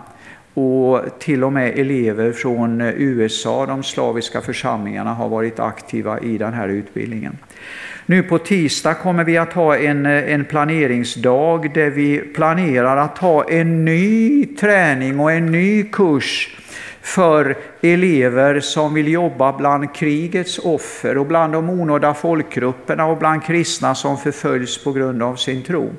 och 0.54 1.00
till 1.18 1.44
och 1.44 1.52
med 1.52 1.78
elever 1.78 2.32
från 2.32 2.80
USA, 2.80 3.66
de 3.66 3.82
slaviska 3.82 4.40
församlingarna, 4.40 5.14
har 5.14 5.28
varit 5.28 5.60
aktiva 5.60 6.20
i 6.20 6.38
den 6.38 6.52
här 6.52 6.68
utbildningen. 6.68 7.38
Nu 8.06 8.22
på 8.22 8.38
tisdag 8.38 8.94
kommer 8.94 9.24
vi 9.24 9.36
att 9.36 9.52
ha 9.52 9.76
en, 9.76 10.06
en 10.06 10.44
planeringsdag 10.44 11.74
där 11.74 11.90
vi 11.90 12.18
planerar 12.18 12.96
att 12.96 13.18
ha 13.18 13.50
en 13.50 13.84
ny 13.84 14.46
träning 14.46 15.20
och 15.20 15.32
en 15.32 15.52
ny 15.52 15.82
kurs 15.82 16.58
för 17.08 17.56
elever 17.80 18.60
som 18.60 18.94
vill 18.94 19.08
jobba 19.08 19.52
bland 19.52 19.94
krigets 19.94 20.58
offer 20.58 21.18
och 21.18 21.26
bland 21.26 21.52
de 21.52 21.70
onådda 21.70 22.14
folkgrupperna 22.14 23.06
och 23.06 23.18
bland 23.18 23.44
kristna 23.44 23.94
som 23.94 24.18
förföljs 24.18 24.84
på 24.84 24.92
grund 24.92 25.22
av 25.22 25.36
sin 25.36 25.62
tro. 25.62 25.90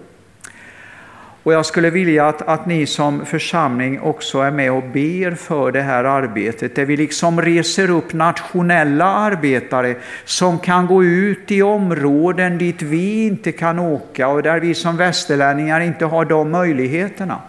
Och 1.43 1.53
jag 1.53 1.65
skulle 1.65 1.89
vilja 1.89 2.27
att, 2.27 2.41
att 2.41 2.65
ni 2.65 2.85
som 2.85 3.25
församling 3.25 4.01
också 4.01 4.39
är 4.39 4.51
med 4.51 4.71
och 4.71 4.83
ber 4.83 5.35
för 5.35 5.71
det 5.71 5.81
här 5.81 6.03
arbetet, 6.03 6.75
där 6.75 6.85
vi 6.85 6.97
liksom 6.97 7.41
reser 7.41 7.89
upp 7.89 8.13
nationella 8.13 9.05
arbetare 9.05 9.95
som 10.25 10.59
kan 10.59 10.87
gå 10.87 11.03
ut 11.03 11.51
i 11.51 11.61
områden 11.61 12.57
dit 12.57 12.81
vi 12.81 13.27
inte 13.27 13.51
kan 13.51 13.79
åka 13.79 14.27
och 14.27 14.43
där 14.43 14.59
vi 14.59 14.73
som 14.73 14.97
västerlänningar 14.97 15.79
inte 15.79 16.05
har 16.05 16.25
de 16.25 16.51
möjligheterna. 16.51 17.41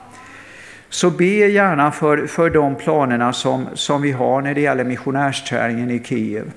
Så 0.92 1.10
be 1.10 1.24
gärna 1.24 1.90
för, 1.90 2.26
för 2.26 2.50
de 2.50 2.74
planerna 2.74 3.32
som, 3.32 3.66
som 3.74 4.02
vi 4.02 4.12
har 4.12 4.42
när 4.42 4.54
det 4.54 4.60
gäller 4.60 4.84
missionärsträningen 4.84 5.90
i 5.90 6.04
Kiev. 6.04 6.52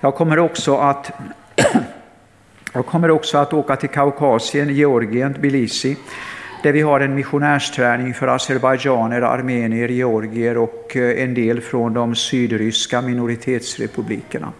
Jag 0.00 0.14
kommer 0.14 0.38
också 0.38 0.76
att 0.76 1.10
jag 2.72 2.86
kommer 2.86 3.10
också 3.10 3.38
att 3.38 3.52
åka 3.52 3.76
till 3.76 3.88
Kaukasien, 3.88 4.74
Georgien, 4.74 5.34
Tbilisi, 5.34 5.96
där 6.62 6.72
vi 6.72 6.80
har 6.80 7.00
en 7.00 7.14
missionärsträning 7.14 8.14
för 8.14 8.28
azerbajdzjaner, 8.28 9.22
armenier, 9.22 9.88
georgier 9.88 10.58
och 10.58 10.96
eh, 10.96 11.22
en 11.22 11.34
del 11.34 11.60
från 11.60 11.94
de 11.94 12.14
sydryska 12.14 13.02
minoritetsrepublikerna. 13.02 14.52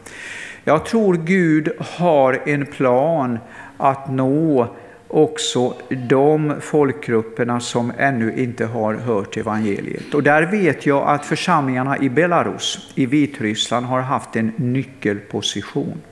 Jag 0.64 0.85
tror 0.85 1.14
Gud 1.14 1.72
har 1.98 2.40
en 2.46 2.66
plan 2.66 3.38
att 3.77 4.11
nå 4.11 4.68
också 5.14 5.74
de 6.09 6.55
folkgrupperna 6.61 7.61
som 7.61 7.92
ännu 7.98 8.35
inte 8.37 8.64
har 8.66 8.94
hört 8.94 9.37
evangeliet. 9.37 10.14
Och 10.14 10.22
där 10.22 10.42
vet 10.42 10.87
jag 10.87 11.09
att 11.09 11.27
församlingarna 11.27 11.98
i 11.98 12.09
Belarus, 12.09 12.92
i 12.94 13.07
Vitryssland, 13.07 13.87
har 13.87 14.00
haft 14.00 14.37
en 14.37 14.53
nyckelposition. 14.57 16.03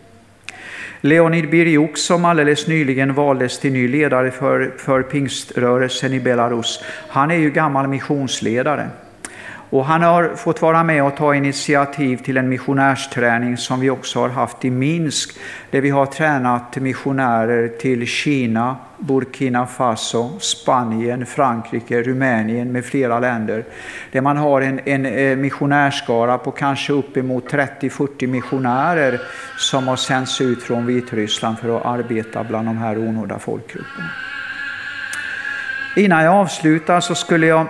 Leonid 1.00 1.50
Birjuk 1.50 1.96
som 1.96 2.24
alldeles 2.24 2.66
nyligen 2.66 3.14
valdes 3.14 3.58
till 3.58 3.72
ny 3.72 3.88
ledare 3.88 4.30
för, 4.30 4.74
för 4.78 5.02
pingströrelsen 5.02 6.12
i 6.12 6.20
Belarus, 6.20 6.84
han 7.08 7.30
är 7.30 7.36
ju 7.36 7.50
gammal 7.50 7.88
missionsledare. 7.88 8.88
Och 9.72 9.84
han 9.84 10.02
har 10.02 10.28
fått 10.36 10.62
vara 10.62 10.82
med 10.84 11.04
och 11.04 11.16
ta 11.16 11.34
initiativ 11.34 12.16
till 12.16 12.36
en 12.36 12.48
missionärsträning 12.48 13.56
som 13.56 13.80
vi 13.80 13.90
också 13.90 14.20
har 14.20 14.28
haft 14.28 14.64
i 14.64 14.70
Minsk, 14.70 15.38
där 15.70 15.80
vi 15.80 15.90
har 15.90 16.06
tränat 16.06 16.76
missionärer 16.76 17.68
till 17.68 18.06
Kina, 18.06 18.76
Burkina 18.98 19.66
Faso, 19.66 20.38
Spanien, 20.38 21.26
Frankrike, 21.26 22.02
Rumänien 22.02 22.72
med 22.72 22.84
flera 22.84 23.20
länder. 23.20 23.64
Där 24.10 24.20
man 24.20 24.36
har 24.36 24.60
en, 24.60 24.80
en 24.84 25.06
eh, 25.06 25.36
missionärskara 25.36 26.38
på 26.38 26.50
kanske 26.50 26.92
uppemot 26.92 27.52
30-40 27.52 28.26
missionärer 28.26 29.20
som 29.56 29.88
har 29.88 29.96
sänts 29.96 30.40
ut 30.40 30.62
från 30.62 30.86
Vitryssland 30.86 31.58
för 31.58 31.76
att 31.76 31.86
arbeta 31.86 32.44
bland 32.44 32.68
de 32.68 32.78
här 32.78 32.98
onådda 32.98 33.38
folkgrupperna. 33.38 34.10
Innan 35.96 36.24
jag 36.24 36.34
avslutar 36.34 37.00
så 37.00 37.14
skulle 37.14 37.46
jag 37.46 37.66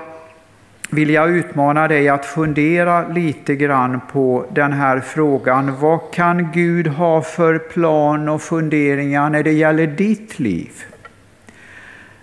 vill 0.93 1.11
jag 1.11 1.31
utmana 1.31 1.89
dig 1.89 2.09
att 2.09 2.27
fundera 2.27 3.09
lite 3.09 3.57
grann 3.57 4.01
på 4.13 4.47
den 4.51 4.73
här 4.73 5.01
frågan. 5.01 5.77
Vad 5.81 6.01
kan 6.13 6.53
Gud 6.53 6.87
ha 6.87 7.23
för 7.23 7.59
plan 7.59 8.29
och 8.29 8.43
funderingar 8.43 9.31
när 9.31 9.43
det 9.43 9.53
gäller 9.53 9.87
ditt 9.87 10.39
liv? 10.39 10.71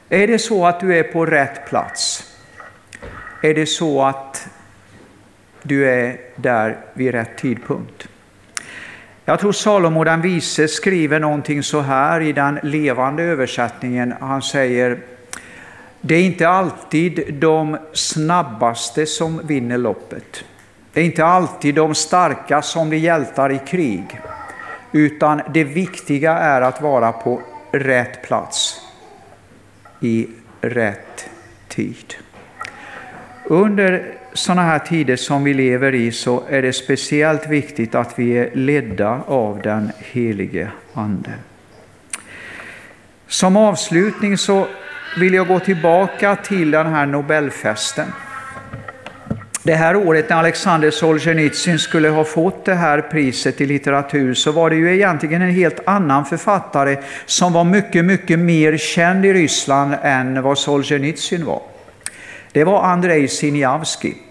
Är 0.10 0.28
det 0.28 0.40
så 0.40 0.66
att 0.66 0.80
du 0.80 0.98
är 0.98 1.04
på 1.04 1.26
rätt 1.26 1.66
plats? 1.70 2.24
Är 3.42 3.54
det 3.54 3.66
så 3.66 4.04
att 4.04 4.48
du 5.64 5.90
är 5.90 6.18
där 6.36 6.78
vid 6.94 7.12
rätt 7.12 7.38
tidpunkt? 7.38 8.08
Jag 9.26 9.40
tror 9.40 9.52
Salomo 9.52 10.04
den 10.04 10.22
vise 10.22 10.68
skriver 10.68 11.20
någonting 11.20 11.64
så 11.64 11.82
här 11.82 12.22
i 12.22 12.34
den 12.34 12.60
levande 12.64 13.24
översättningen. 13.24 14.14
Han 14.20 14.42
säger 14.42 15.00
det 16.02 16.16
är 16.16 16.24
inte 16.24 16.50
alltid 16.50 17.34
de 17.34 17.78
snabbaste 17.94 19.06
som 19.06 19.48
vinner 19.48 19.78
loppet. 19.78 20.44
Det 20.94 21.02
är 21.02 21.06
inte 21.06 21.26
alltid 21.26 21.76
de 21.76 21.96
starka 21.96 22.62
som 22.62 22.90
blir 22.90 23.00
hjältar 23.00 23.52
i 23.52 23.60
krig. 23.68 24.20
Utan 24.92 25.42
det 25.54 25.64
viktiga 25.64 26.32
är 26.32 26.62
att 26.62 26.82
vara 26.82 27.12
på 27.12 27.42
rätt 27.72 28.24
plats 28.24 28.82
i 30.02 30.28
rätt 30.62 31.30
tid. 31.68 32.16
Under 33.46 34.16
sådana 34.34 34.62
här 34.62 34.80
tider 34.80 35.16
som 35.16 35.44
vi 35.44 35.54
lever 35.54 35.96
i 35.96 36.12
så 36.12 36.44
är 36.50 36.62
det 36.62 36.74
speciellt 36.74 37.48
viktigt 37.48 37.96
att 37.96 38.20
vi 38.20 38.38
är 38.38 38.56
ledda 38.56 39.22
av 39.28 39.62
den 39.62 39.92
helige 40.00 40.72
Ande. 40.94 41.34
Som 43.28 43.58
avslutning 43.58 44.38
så 44.38 44.68
vill 45.18 45.34
jag 45.34 45.48
gå 45.48 45.60
tillbaka 45.60 46.36
till 46.36 46.72
den 46.72 46.88
här 46.88 47.06
Nobelfesten. 47.06 48.08
Det 49.64 49.76
här 49.76 49.96
året 49.96 50.30
när 50.30 50.38
Alexander 50.38 50.92
Solzhenitsyn 50.92 51.80
skulle 51.80 52.10
ha 52.10 52.24
fått 52.24 52.66
det 52.66 52.76
här 52.76 53.02
priset 53.02 53.62
i 53.62 53.66
litteratur 53.66 54.34
så 54.34 54.52
var 54.52 54.70
det 54.70 54.76
ju 54.76 54.96
egentligen 54.96 55.42
en 55.42 55.52
helt 55.52 55.80
annan 55.86 56.26
författare 56.26 56.98
som 57.26 57.54
var 57.54 57.64
mycket, 57.64 58.06
mycket 58.06 58.40
mer 58.40 58.78
känd 58.78 59.26
i 59.26 59.34
Ryssland 59.34 59.96
än 60.04 60.42
vad 60.42 60.58
Solzhenitsyn 60.58 61.46
var. 61.46 61.62
Det 62.52 62.64
var 62.64 62.84
Andrei 62.84 63.28
Sinjavskij. 63.28 64.29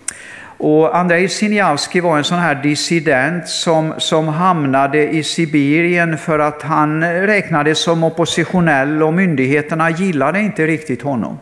Och 0.58 0.96
Andrei 0.96 1.28
Sinjavskij 1.28 2.00
var 2.00 2.18
en 2.18 2.24
sån 2.24 2.38
här 2.38 2.54
dissident 2.54 3.48
som, 3.48 3.94
som 3.98 4.28
hamnade 4.28 5.10
i 5.10 5.22
Sibirien 5.22 6.18
för 6.18 6.38
att 6.38 6.62
han 6.62 7.04
räknades 7.04 7.78
som 7.78 8.04
oppositionell 8.04 9.02
och 9.02 9.14
myndigheterna 9.14 9.90
gillade 9.90 10.40
inte 10.40 10.66
riktigt 10.66 11.02
honom. 11.02 11.38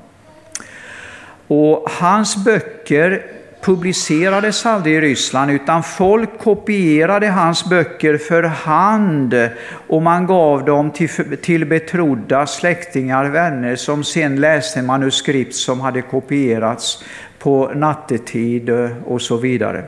Och 1.47 1.91
hans 1.91 2.45
böcker 2.45 3.23
publicerades 3.67 4.67
aldrig 4.67 4.95
i 4.95 5.01
Ryssland 5.01 5.51
utan 5.51 5.83
folk 5.83 6.39
kopierade 6.39 7.29
hans 7.29 7.64
böcker 7.64 8.19
för 8.19 8.43
hand 8.43 9.49
och 9.87 10.03
man 10.03 10.27
gav 10.27 10.64
dem 10.64 10.91
till, 10.91 11.37
till 11.43 11.67
betrodda 11.67 12.47
släktingar, 12.47 13.25
vänner 13.25 13.77
som 13.77 14.05
sen 14.05 14.41
läste 14.41 14.83
manuskript 14.83 15.55
som 15.55 15.81
hade 15.81 16.03
kopierats 16.03 17.05
på 17.39 17.72
nattetid 17.74 18.68
eh, 18.68 18.91
och 19.05 19.22
så 19.22 19.37
vidare. 19.37 19.84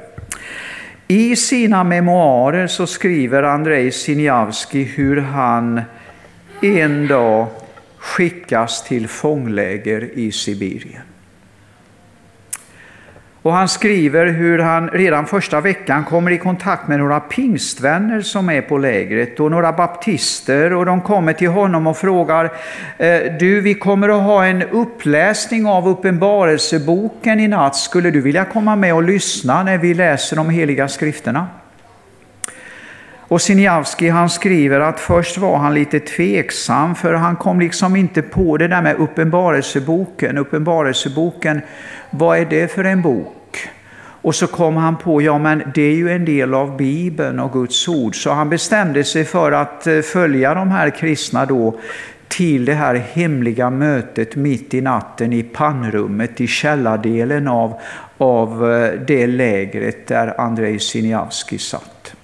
I 1.09 1.37
sina 1.37 1.85
memoarer 1.85 2.67
så 2.67 2.87
skriver 2.87 3.43
Andrei 3.43 3.91
Sinjavskij 3.91 4.83
hur 4.83 5.21
han 5.21 5.81
en 6.63 7.07
dag 7.07 7.47
skickas 7.97 8.85
till 8.85 9.09
fångläger 9.09 10.11
i 10.15 10.33
Sibirien. 10.33 11.08
Och 13.49 13.55
han 13.55 13.69
skriver 13.69 14.27
hur 14.27 14.59
han 14.59 14.89
redan 14.89 15.27
första 15.27 15.61
veckan 15.61 16.05
kommer 16.05 16.31
i 16.31 16.39
kontakt 16.39 16.89
med 16.89 16.99
några 16.99 17.21
pingstvänner 17.21 18.21
som 18.21 18.51
är 18.51 18.63
på 18.63 18.79
lägret 18.79 19.41
och 19.41 19.51
några 19.51 19.73
baptister 19.73 20.73
och 20.73 20.87
de 20.87 21.01
kommer 21.01 21.33
till 21.33 21.49
honom 21.49 21.87
och 21.87 21.97
frågar 21.97 22.45
eh, 22.99 23.21
Du, 23.41 23.61
vi 23.61 23.75
kommer 23.75 24.09
att 24.09 24.23
ha 24.23 24.47
en 24.47 24.63
uppläsning 24.63 25.67
av 25.67 25.89
Uppenbarelseboken 25.89 27.41
i 27.41 27.49
natt. 27.49 27.77
Skulle 27.77 28.11
du 28.11 28.21
vilja 28.21 28.45
komma 28.45 28.77
med 28.77 28.95
och 28.95 29.03
lyssna 29.03 29.63
när 29.63 29.79
vi 29.79 29.95
läser 29.95 30.37
de 30.37 30.51
heliga 30.51 30.89
skrifterna? 30.89 31.47
Och 33.19 33.43
Sinjavski 33.43 34.09
han 34.09 34.31
skriver 34.31 34.81
att 34.81 35.01
först 35.01 35.39
var 35.39 35.59
han 35.59 35.75
lite 35.75 36.01
tveksam 36.01 36.95
för 36.95 37.15
han 37.15 37.37
kom 37.37 37.61
liksom 37.61 37.97
inte 37.97 38.23
på 38.23 38.57
det 38.57 38.69
där 38.69 38.83
med 38.83 38.97
Uppenbarelseboken. 38.97 40.39
Uppenbarelseboken, 40.39 41.61
vad 42.11 42.39
är 42.39 42.45
det 42.45 42.73
för 42.73 42.85
en 42.85 43.03
bok? 43.03 43.35
Och 44.23 44.35
så 44.35 44.47
kom 44.47 44.77
han 44.77 44.97
på, 44.97 45.23
ja 45.23 45.39
men 45.39 45.63
det 45.75 45.83
är 45.83 45.95
ju 45.95 46.11
en 46.11 46.25
del 46.25 46.55
av 46.55 46.77
Bibeln 46.77 47.41
och 47.41 47.53
Guds 47.53 47.89
ord. 47.89 48.23
Så 48.23 48.31
han 48.31 48.51
bestämde 48.51 49.05
sig 49.05 49.25
för 49.25 49.53
att 49.53 49.87
eh, 49.87 50.01
följa 50.01 50.55
de 50.55 50.71
här 50.71 50.91
kristna 50.91 51.47
då 51.47 51.79
till 52.29 52.65
det 52.65 52.75
här 52.75 52.95
hemliga 52.95 53.71
mötet 53.71 54.37
mitt 54.37 54.75
i 54.75 54.81
natten 54.81 55.33
i 55.33 55.43
pannrummet 55.43 56.41
i 56.41 56.47
källardelen 56.47 57.49
av, 57.49 57.75
av 58.19 58.73
eh, 58.73 59.01
det 59.07 59.27
lägret 59.27 60.07
där 60.07 60.41
Andrei 60.41 60.79
Sinjavskij 60.79 61.59
satt. 61.59 62.15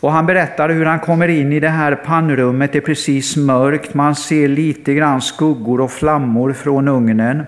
Och 0.00 0.12
han 0.12 0.26
berättade 0.26 0.74
hur 0.74 0.84
han 0.84 1.00
kommer 1.00 1.28
in 1.28 1.52
i 1.52 1.60
det 1.60 1.68
här 1.68 1.94
pannrummet, 1.94 2.72
det 2.72 2.78
är 2.78 2.82
precis 2.82 3.36
mörkt, 3.36 3.94
man 3.94 4.14
ser 4.14 4.48
lite 4.48 4.94
grann 4.94 5.20
skuggor 5.20 5.80
och 5.80 5.90
flammor 5.90 6.52
från 6.52 6.88
ugnen. 6.88 7.42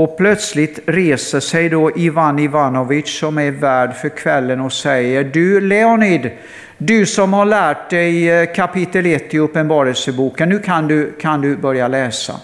Och 0.00 0.16
plötsligt 0.16 0.80
reser 0.86 1.40
sig 1.40 1.68
då 1.68 1.90
Ivan 1.96 2.38
Ivanovic 2.38 3.18
som 3.18 3.38
är 3.38 3.50
värd 3.50 3.94
för 3.94 4.08
kvällen 4.08 4.60
och 4.60 4.72
säger 4.72 5.24
Du 5.24 5.60
Leonid, 5.60 6.30
du 6.78 7.06
som 7.06 7.32
har 7.32 7.44
lärt 7.44 7.90
dig 7.90 8.30
eh, 8.30 8.52
kapitel 8.54 9.06
1 9.06 9.34
i 9.34 9.38
Uppenbarelseboken, 9.38 10.48
nu 10.48 10.58
kan 10.58 10.88
du, 10.88 11.12
kan 11.12 11.40
du 11.40 11.56
börja 11.56 11.88
läsa. 11.88 12.34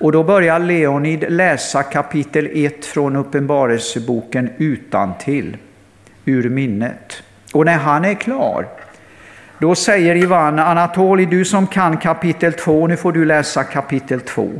Och 0.00 0.12
då 0.12 0.24
börjar 0.24 0.58
Leonid 0.58 1.24
läsa 1.28 1.82
kapitel 1.82 2.48
1 2.52 2.84
från 2.84 3.16
Uppenbarelseboken 3.16 4.50
utan 4.56 5.18
till 5.18 5.56
ur 6.24 6.50
minnet. 6.50 7.22
Och 7.52 7.64
när 7.64 7.78
han 7.78 8.04
är 8.04 8.14
klar, 8.14 8.66
då 9.58 9.74
säger 9.74 10.16
Ivan, 10.16 10.58
Anatoli, 10.58 11.24
du 11.24 11.44
som 11.44 11.66
kan 11.66 11.96
kapitel 11.96 12.52
2, 12.52 12.86
nu 12.86 12.96
får 12.96 13.12
du 13.12 13.24
läsa 13.24 13.64
kapitel 13.64 14.20
2. 14.20 14.50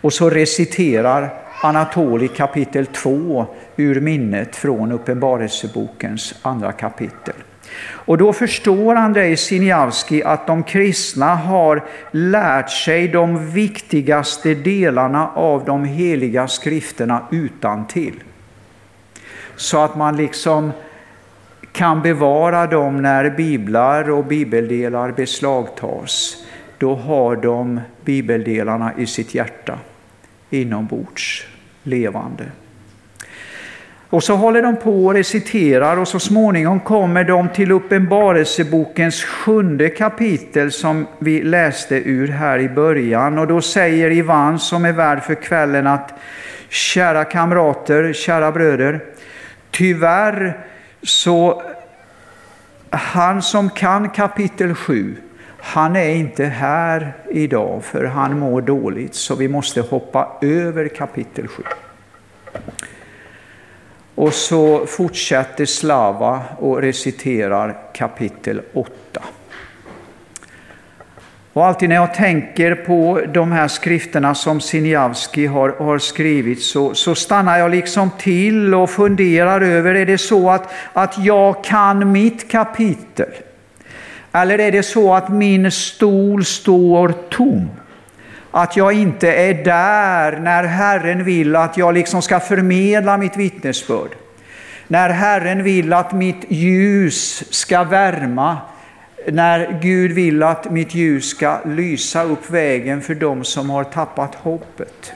Och 0.00 0.12
så 0.12 0.30
reciterar 0.30 1.34
Anatoli 1.62 2.28
kapitel 2.28 2.86
2 2.86 3.46
ur 3.76 4.00
minnet 4.00 4.56
från 4.56 4.92
Uppenbarelsebokens 4.92 6.34
andra 6.42 6.72
kapitel. 6.72 7.34
Och 7.82 8.18
då 8.18 8.32
förstår 8.32 8.94
Andrei 8.94 9.36
Sinjavski 9.36 10.22
att 10.22 10.46
de 10.46 10.62
kristna 10.62 11.34
har 11.34 11.84
lärt 12.10 12.70
sig 12.70 13.08
de 13.08 13.52
viktigaste 13.52 14.54
delarna 14.54 15.30
av 15.34 15.64
de 15.64 15.84
heliga 15.84 16.48
skrifterna 16.48 17.22
utan 17.30 17.86
till. 17.86 18.22
Så 19.56 19.78
att 19.78 19.96
man 19.96 20.16
liksom 20.16 20.72
kan 21.72 22.02
bevara 22.02 22.66
dem 22.66 23.02
när 23.02 23.30
biblar 23.30 24.10
och 24.10 24.24
bibeldelar 24.24 25.12
beslagtas. 25.12 26.36
Då 26.78 26.94
har 26.94 27.36
de 27.36 27.80
bibeldelarna 28.04 28.92
i 28.98 29.06
sitt 29.06 29.34
hjärta 29.34 29.78
inombords 30.50 31.46
levande. 31.82 32.44
Och 34.10 34.22
så 34.22 34.36
håller 34.36 34.62
de 34.62 34.76
på 34.76 35.06
och 35.06 35.14
reciterar 35.14 35.96
och 35.96 36.08
så 36.08 36.20
småningom 36.20 36.80
kommer 36.80 37.24
de 37.24 37.48
till 37.48 37.72
Uppenbarelsebokens 37.72 39.24
sjunde 39.24 39.88
kapitel 39.88 40.72
som 40.72 41.06
vi 41.18 41.42
läste 41.42 41.94
ur 41.96 42.28
här 42.28 42.58
i 42.58 42.68
början. 42.68 43.38
Och 43.38 43.46
då 43.46 43.60
säger 43.60 44.10
Ivan 44.10 44.58
som 44.58 44.84
är 44.84 44.92
värd 44.92 45.22
för 45.22 45.34
kvällen 45.34 45.86
att 45.86 46.14
kära 46.68 47.24
kamrater, 47.24 48.12
kära 48.12 48.52
bröder, 48.52 49.00
tyvärr 49.70 50.58
så 51.02 51.62
han 52.90 53.42
som 53.42 53.70
kan 53.70 54.10
kapitel 54.10 54.74
7 54.74 55.16
han 55.62 55.96
är 55.96 56.14
inte 56.14 56.44
här 56.44 57.12
idag 57.30 57.84
för 57.84 58.04
han 58.04 58.38
mår 58.38 58.60
dåligt 58.60 59.14
så 59.14 59.34
vi 59.34 59.48
måste 59.48 59.80
hoppa 59.80 60.38
över 60.42 60.88
kapitel 60.88 61.48
7. 61.48 61.62
Och 64.14 64.34
så 64.34 64.86
fortsätter 64.86 65.64
Slava 65.64 66.42
och 66.58 66.82
reciterar 66.82 67.76
kapitel 67.94 68.62
8. 68.72 68.92
Och 71.52 71.66
alltid 71.66 71.88
när 71.88 71.96
jag 71.96 72.14
tänker 72.14 72.74
på 72.74 73.20
de 73.34 73.52
här 73.52 73.68
skrifterna 73.68 74.34
som 74.34 74.60
Sinjavski 74.60 75.46
har, 75.46 75.68
har 75.68 75.98
skrivit 75.98 76.62
så, 76.62 76.94
så 76.94 77.14
stannar 77.14 77.58
jag 77.58 77.70
liksom 77.70 78.10
till 78.18 78.74
och 78.74 78.90
funderar 78.90 79.60
över, 79.60 79.94
är 79.94 80.06
det 80.06 80.18
så 80.18 80.50
att, 80.50 80.72
att 80.92 81.18
jag 81.18 81.64
kan 81.64 82.12
mitt 82.12 82.50
kapitel? 82.50 83.30
Eller 84.32 84.58
är 84.58 84.72
det 84.72 84.82
så 84.82 85.14
att 85.14 85.28
min 85.28 85.70
stol 85.70 86.44
står 86.44 87.08
tom? 87.30 87.70
Att 88.50 88.76
jag 88.76 88.92
inte 88.92 89.32
är 89.32 89.64
där 89.64 90.38
när 90.40 90.64
Herren 90.64 91.24
vill 91.24 91.56
att 91.56 91.76
jag 91.76 91.94
liksom 91.94 92.22
ska 92.22 92.40
förmedla 92.40 93.16
mitt 93.16 93.36
vittnesbörd. 93.36 94.10
När 94.88 95.10
Herren 95.10 95.62
vill 95.62 95.92
att 95.92 96.12
mitt 96.12 96.44
ljus 96.48 97.44
ska 97.54 97.84
värma. 97.84 98.58
När 99.28 99.78
Gud 99.82 100.12
vill 100.12 100.42
att 100.42 100.70
mitt 100.70 100.94
ljus 100.94 101.30
ska 101.30 101.60
lysa 101.64 102.22
upp 102.22 102.50
vägen 102.50 103.00
för 103.02 103.14
dem 103.14 103.44
som 103.44 103.70
har 103.70 103.84
tappat 103.84 104.34
hoppet. 104.34 105.12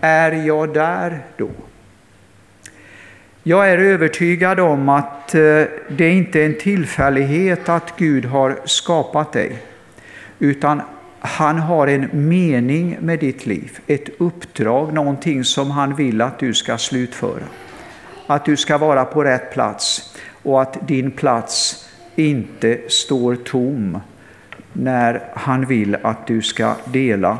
Är 0.00 0.32
jag 0.32 0.74
där 0.74 1.18
då? 1.36 1.50
Jag 3.42 3.70
är 3.70 3.78
övertygad 3.78 4.60
om 4.60 4.88
att 4.88 5.34
eh, 5.34 5.62
det 5.88 6.10
inte 6.10 6.40
är 6.40 6.46
en 6.46 6.58
tillfällighet 6.58 7.68
att 7.68 7.94
Gud 7.96 8.24
har 8.24 8.58
skapat 8.64 9.32
dig, 9.32 9.62
utan 10.38 10.82
han 11.20 11.58
har 11.58 11.86
en 11.86 12.08
mening 12.12 12.96
med 13.00 13.18
ditt 13.18 13.46
liv, 13.46 13.78
ett 13.86 14.08
uppdrag, 14.18 14.92
någonting 14.92 15.44
som 15.44 15.70
han 15.70 15.94
vill 15.94 16.20
att 16.20 16.38
du 16.38 16.54
ska 16.54 16.78
slutföra. 16.78 17.42
Att 18.26 18.44
du 18.44 18.56
ska 18.56 18.78
vara 18.78 19.04
på 19.04 19.24
rätt 19.24 19.52
plats 19.52 20.14
och 20.42 20.62
att 20.62 20.88
din 20.88 21.10
plats 21.10 21.84
inte 22.14 22.78
står 22.88 23.36
tom 23.36 24.00
när 24.72 25.22
han 25.34 25.66
vill 25.66 25.96
att 26.02 26.26
du 26.26 26.42
ska 26.42 26.74
dela 26.84 27.38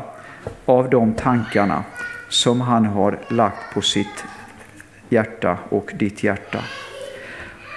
av 0.65 0.89
de 0.89 1.13
tankarna 1.13 1.83
som 2.29 2.61
han 2.61 2.85
har 2.85 3.19
lagt 3.27 3.73
på 3.73 3.81
sitt 3.81 4.25
hjärta 5.09 5.57
och 5.69 5.91
ditt 5.95 6.23
hjärta. 6.23 6.63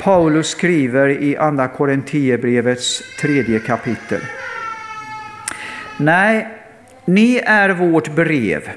Paulus 0.02 0.48
skriver 0.48 1.08
i 1.08 1.36
Andra 1.36 1.68
Korinthierbrevets 1.68 3.02
tredje 3.20 3.58
kapitel. 3.58 4.20
Nej, 5.96 6.48
ni 7.04 7.36
är 7.46 7.70
vårt 7.70 8.14
brev, 8.14 8.70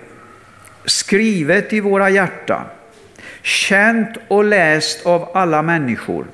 skrivet 0.86 1.74
i 1.74 1.80
våra 1.80 2.10
hjärtan, 2.10 2.64
känt 3.42 4.18
och 4.28 4.44
läst 4.44 5.06
av 5.06 5.30
alla 5.34 5.62
människor. 5.62 6.26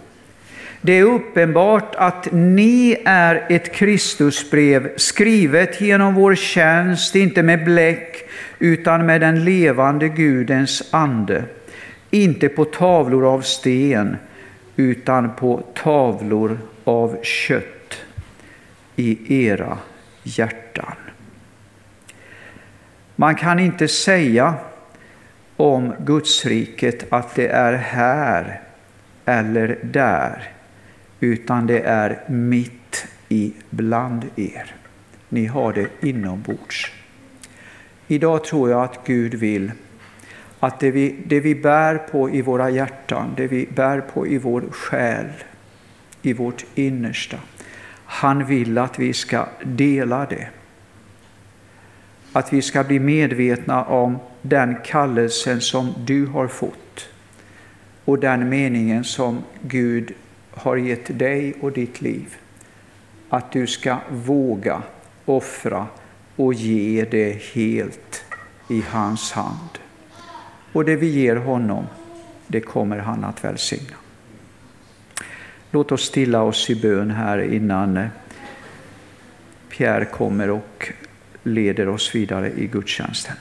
Det 0.81 0.99
är 0.99 1.03
uppenbart 1.03 1.95
att 1.95 2.27
ni 2.31 3.01
är 3.05 3.45
ett 3.49 3.75
Kristusbrev, 3.75 4.91
skrivet 4.97 5.81
genom 5.81 6.13
vår 6.13 6.35
tjänst, 6.35 7.15
inte 7.15 7.43
med 7.43 7.65
bläck, 7.65 8.29
utan 8.59 9.05
med 9.05 9.21
den 9.21 9.43
levande 9.43 10.09
Gudens 10.09 10.83
ande. 10.91 11.43
Inte 12.11 12.49
på 12.49 12.65
tavlor 12.65 13.25
av 13.25 13.41
sten, 13.41 14.17
utan 14.75 15.35
på 15.35 15.63
tavlor 15.73 16.59
av 16.83 17.17
kött 17.23 17.97
i 18.95 19.45
era 19.45 19.77
hjärtan. 20.23 20.95
Man 23.15 23.35
kan 23.35 23.59
inte 23.59 23.87
säga 23.87 24.53
om 25.57 25.93
Gudsriket 25.99 27.13
att 27.13 27.35
det 27.35 27.47
är 27.47 27.73
här 27.73 28.61
eller 29.25 29.79
där, 29.83 30.51
utan 31.19 31.67
det 31.67 31.79
är 31.79 32.23
mitt 32.27 33.07
ibland 33.29 34.25
er. 34.35 34.75
Ni 35.29 35.45
har 35.45 35.73
det 35.73 36.07
inombords. 36.07 36.91
Idag 38.07 38.43
tror 38.43 38.69
jag 38.69 38.83
att 38.83 38.99
Gud 39.05 39.33
vill 39.33 39.71
att 40.63 40.79
det 40.79 40.91
vi, 40.91 41.15
det 41.25 41.39
vi 41.39 41.55
bär 41.55 41.97
på 41.97 42.29
i 42.29 42.41
våra 42.41 42.69
hjärtan, 42.69 43.33
det 43.37 43.47
vi 43.47 43.65
bär 43.65 44.01
på 44.01 44.27
i 44.27 44.37
vår 44.37 44.63
själ, 44.71 45.25
i 46.21 46.33
vårt 46.33 46.65
innersta, 46.75 47.37
han 48.05 48.45
vill 48.45 48.77
att 48.77 48.99
vi 48.99 49.13
ska 49.13 49.45
dela 49.63 50.25
det. 50.25 50.47
Att 52.33 52.53
vi 52.53 52.61
ska 52.61 52.83
bli 52.83 52.99
medvetna 52.99 53.85
om 53.85 54.19
den 54.41 54.75
kallelsen 54.85 55.61
som 55.61 55.93
du 56.05 56.25
har 56.25 56.47
fått 56.47 57.09
och 58.05 58.19
den 58.19 58.49
meningen 58.49 59.03
som 59.03 59.43
Gud 59.61 60.13
har 60.51 60.77
gett 60.77 61.19
dig 61.19 61.53
och 61.61 61.71
ditt 61.71 62.01
liv. 62.01 62.35
Att 63.29 63.51
du 63.51 63.67
ska 63.67 63.97
våga 64.09 64.81
offra 65.25 65.87
och 66.35 66.53
ge 66.53 67.05
det 67.11 67.41
helt 67.53 68.25
i 68.69 68.83
hans 68.89 69.31
hand. 69.31 69.80
Och 70.73 70.85
det 70.85 70.95
vi 70.95 71.07
ger 71.07 71.35
honom, 71.35 71.87
det 72.47 72.61
kommer 72.61 72.97
han 72.97 73.23
att 73.23 73.43
välsigna. 73.43 73.95
Låt 75.71 75.91
oss 75.91 76.01
stilla 76.01 76.41
oss 76.41 76.69
i 76.69 76.75
bön 76.75 77.11
här 77.11 77.39
innan 77.39 77.97
eh, 77.97 78.07
Pierre 79.69 80.05
kommer 80.05 80.49
och 80.49 80.91
leder 81.43 81.89
oss 81.89 82.15
vidare 82.15 82.51
i 82.51 82.67
gudstjänsten. 82.67 83.35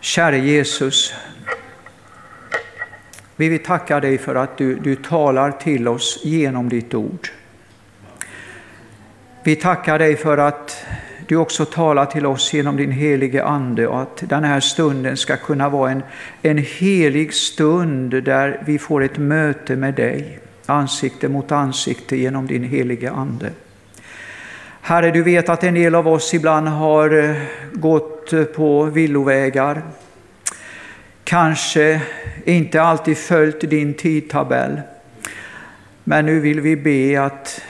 Käre 0.00 0.38
Jesus, 0.38 1.14
vi 3.36 3.48
vill 3.48 3.62
tacka 3.62 4.00
dig 4.00 4.18
för 4.18 4.34
att 4.34 4.58
du, 4.58 4.74
du 4.74 4.96
talar 4.96 5.50
till 5.50 5.88
oss 5.88 6.20
genom 6.24 6.68
ditt 6.68 6.94
ord. 6.94 7.28
Vi 9.44 9.56
tackar 9.56 9.98
dig 9.98 10.16
för 10.16 10.38
att 10.38 10.84
du 11.26 11.36
också 11.36 11.64
talar 11.64 12.06
till 12.06 12.26
oss 12.26 12.54
genom 12.54 12.76
din 12.76 12.90
helige 12.90 13.44
Ande 13.44 13.86
och 13.86 14.02
att 14.02 14.22
den 14.26 14.44
här 14.44 14.60
stunden 14.60 15.16
ska 15.16 15.36
kunna 15.36 15.68
vara 15.68 15.90
en, 15.90 16.02
en 16.42 16.58
helig 16.58 17.34
stund 17.34 18.24
där 18.24 18.62
vi 18.66 18.78
får 18.78 19.02
ett 19.02 19.18
möte 19.18 19.76
med 19.76 19.94
dig, 19.94 20.38
ansikte 20.66 21.28
mot 21.28 21.52
ansikte 21.52 22.16
genom 22.16 22.46
din 22.46 22.64
helige 22.64 23.10
Ande. 23.10 23.50
Herre, 24.80 25.10
du 25.10 25.22
vet 25.22 25.48
att 25.48 25.64
en 25.64 25.74
del 25.74 25.94
av 25.94 26.08
oss 26.08 26.34
ibland 26.34 26.68
har 26.68 27.28
eh, 27.28 27.36
gått 27.72 28.54
på 28.54 28.84
villovägar, 28.84 29.82
kanske 31.24 32.02
inte 32.44 32.82
alltid 32.82 33.18
följt 33.18 33.60
din 33.60 33.94
tidtabell. 33.94 34.80
Men 36.04 36.26
nu 36.26 36.40
vill 36.40 36.60
vi 36.60 36.76
be 36.76 37.24
att 37.24 37.60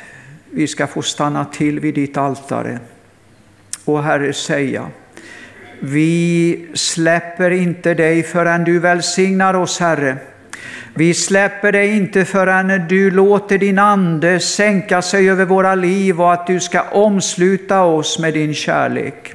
vi 0.51 0.67
ska 0.67 0.87
få 0.87 1.03
stanna 1.03 1.45
till 1.45 1.81
vid 1.81 1.95
ditt 1.95 2.17
altare 2.17 2.79
och 3.85 4.03
Herre 4.03 4.33
säga, 4.33 4.87
vi 5.81 6.67
släpper 6.75 7.51
inte 7.51 7.95
dig 7.95 8.23
förrän 8.23 8.65
du 8.65 8.79
välsignar 8.79 9.55
oss, 9.55 9.81
Herre. 9.81 10.17
Vi 10.95 11.15
släpper 11.15 11.73
dig 11.73 11.97
inte 11.97 12.25
förrän 12.25 12.89
du 12.89 13.11
låter 13.11 13.59
din 13.59 13.79
ande 13.79 14.41
sänka 14.41 15.03
sig 15.03 15.31
över 15.31 15.45
våra 15.45 15.75
liv 15.75 16.21
och 16.21 16.33
att 16.33 16.47
du 16.47 16.61
ska 16.61 16.83
omsluta 16.83 17.83
oss 17.83 18.19
med 18.19 18.35
din 18.35 18.55
kärlek. 18.55 19.35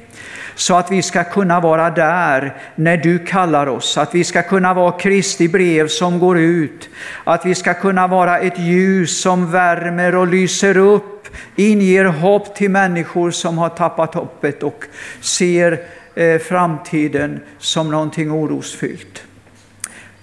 Så 0.54 0.74
att 0.74 0.90
vi 0.90 1.02
ska 1.02 1.24
kunna 1.24 1.60
vara 1.60 1.90
där 1.90 2.54
när 2.74 2.96
du 2.96 3.18
kallar 3.18 3.66
oss, 3.66 3.98
att 3.98 4.14
vi 4.14 4.24
ska 4.24 4.42
kunna 4.42 4.74
vara 4.74 4.92
Kristi 4.92 5.48
brev 5.48 5.88
som 5.88 6.18
går 6.18 6.38
ut, 6.38 6.88
att 7.24 7.46
vi 7.46 7.54
ska 7.54 7.74
kunna 7.74 8.06
vara 8.06 8.38
ett 8.38 8.58
ljus 8.58 9.20
som 9.20 9.50
värmer 9.50 10.14
och 10.14 10.26
lyser 10.26 10.76
upp, 10.76 11.17
inger 11.56 12.04
hopp 12.04 12.54
till 12.54 12.70
människor 12.70 13.30
som 13.30 13.58
har 13.58 13.68
tappat 13.68 14.14
hoppet 14.14 14.62
och 14.62 14.84
ser 15.20 15.80
eh, 16.14 16.38
framtiden 16.38 17.40
som 17.58 17.90
någonting 17.90 18.30
orosfyllt. 18.32 19.22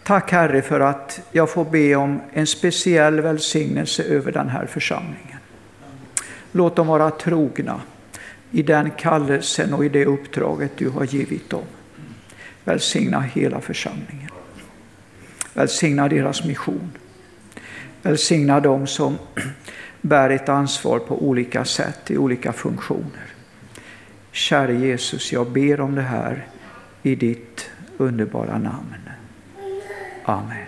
Tack 0.03 0.31
Herre 0.31 0.61
för 0.61 0.79
att 0.79 1.21
jag 1.31 1.49
får 1.49 1.65
be 1.65 1.95
om 1.95 2.21
en 2.33 2.47
speciell 2.47 3.21
välsignelse 3.21 4.03
över 4.03 4.31
den 4.31 4.49
här 4.49 4.65
församlingen. 4.65 5.37
Låt 6.51 6.75
dem 6.75 6.87
vara 6.87 7.11
trogna 7.11 7.81
i 8.51 8.61
den 8.61 8.91
kallelsen 8.91 9.73
och 9.73 9.85
i 9.85 9.89
det 9.89 10.05
uppdraget 10.05 10.71
du 10.77 10.89
har 10.89 11.03
givit 11.03 11.49
dem. 11.49 11.63
Välsigna 12.63 13.21
hela 13.21 13.61
församlingen. 13.61 14.29
Välsigna 15.53 16.07
deras 16.07 16.43
mission. 16.43 16.91
Välsigna 18.01 18.59
dem 18.59 18.87
som 18.87 19.17
bär 20.07 20.29
ett 20.29 20.49
ansvar 20.49 20.99
på 20.99 21.23
olika 21.23 21.65
sätt, 21.65 22.11
i 22.11 22.17
olika 22.17 22.53
funktioner. 22.53 23.33
Käre 24.31 24.73
Jesus, 24.73 25.31
jag 25.31 25.51
ber 25.51 25.81
om 25.81 25.95
det 25.95 26.01
här 26.01 26.47
i 27.03 27.15
ditt 27.15 27.69
underbara 27.97 28.57
namn. 28.57 28.95
Amen. 30.25 30.64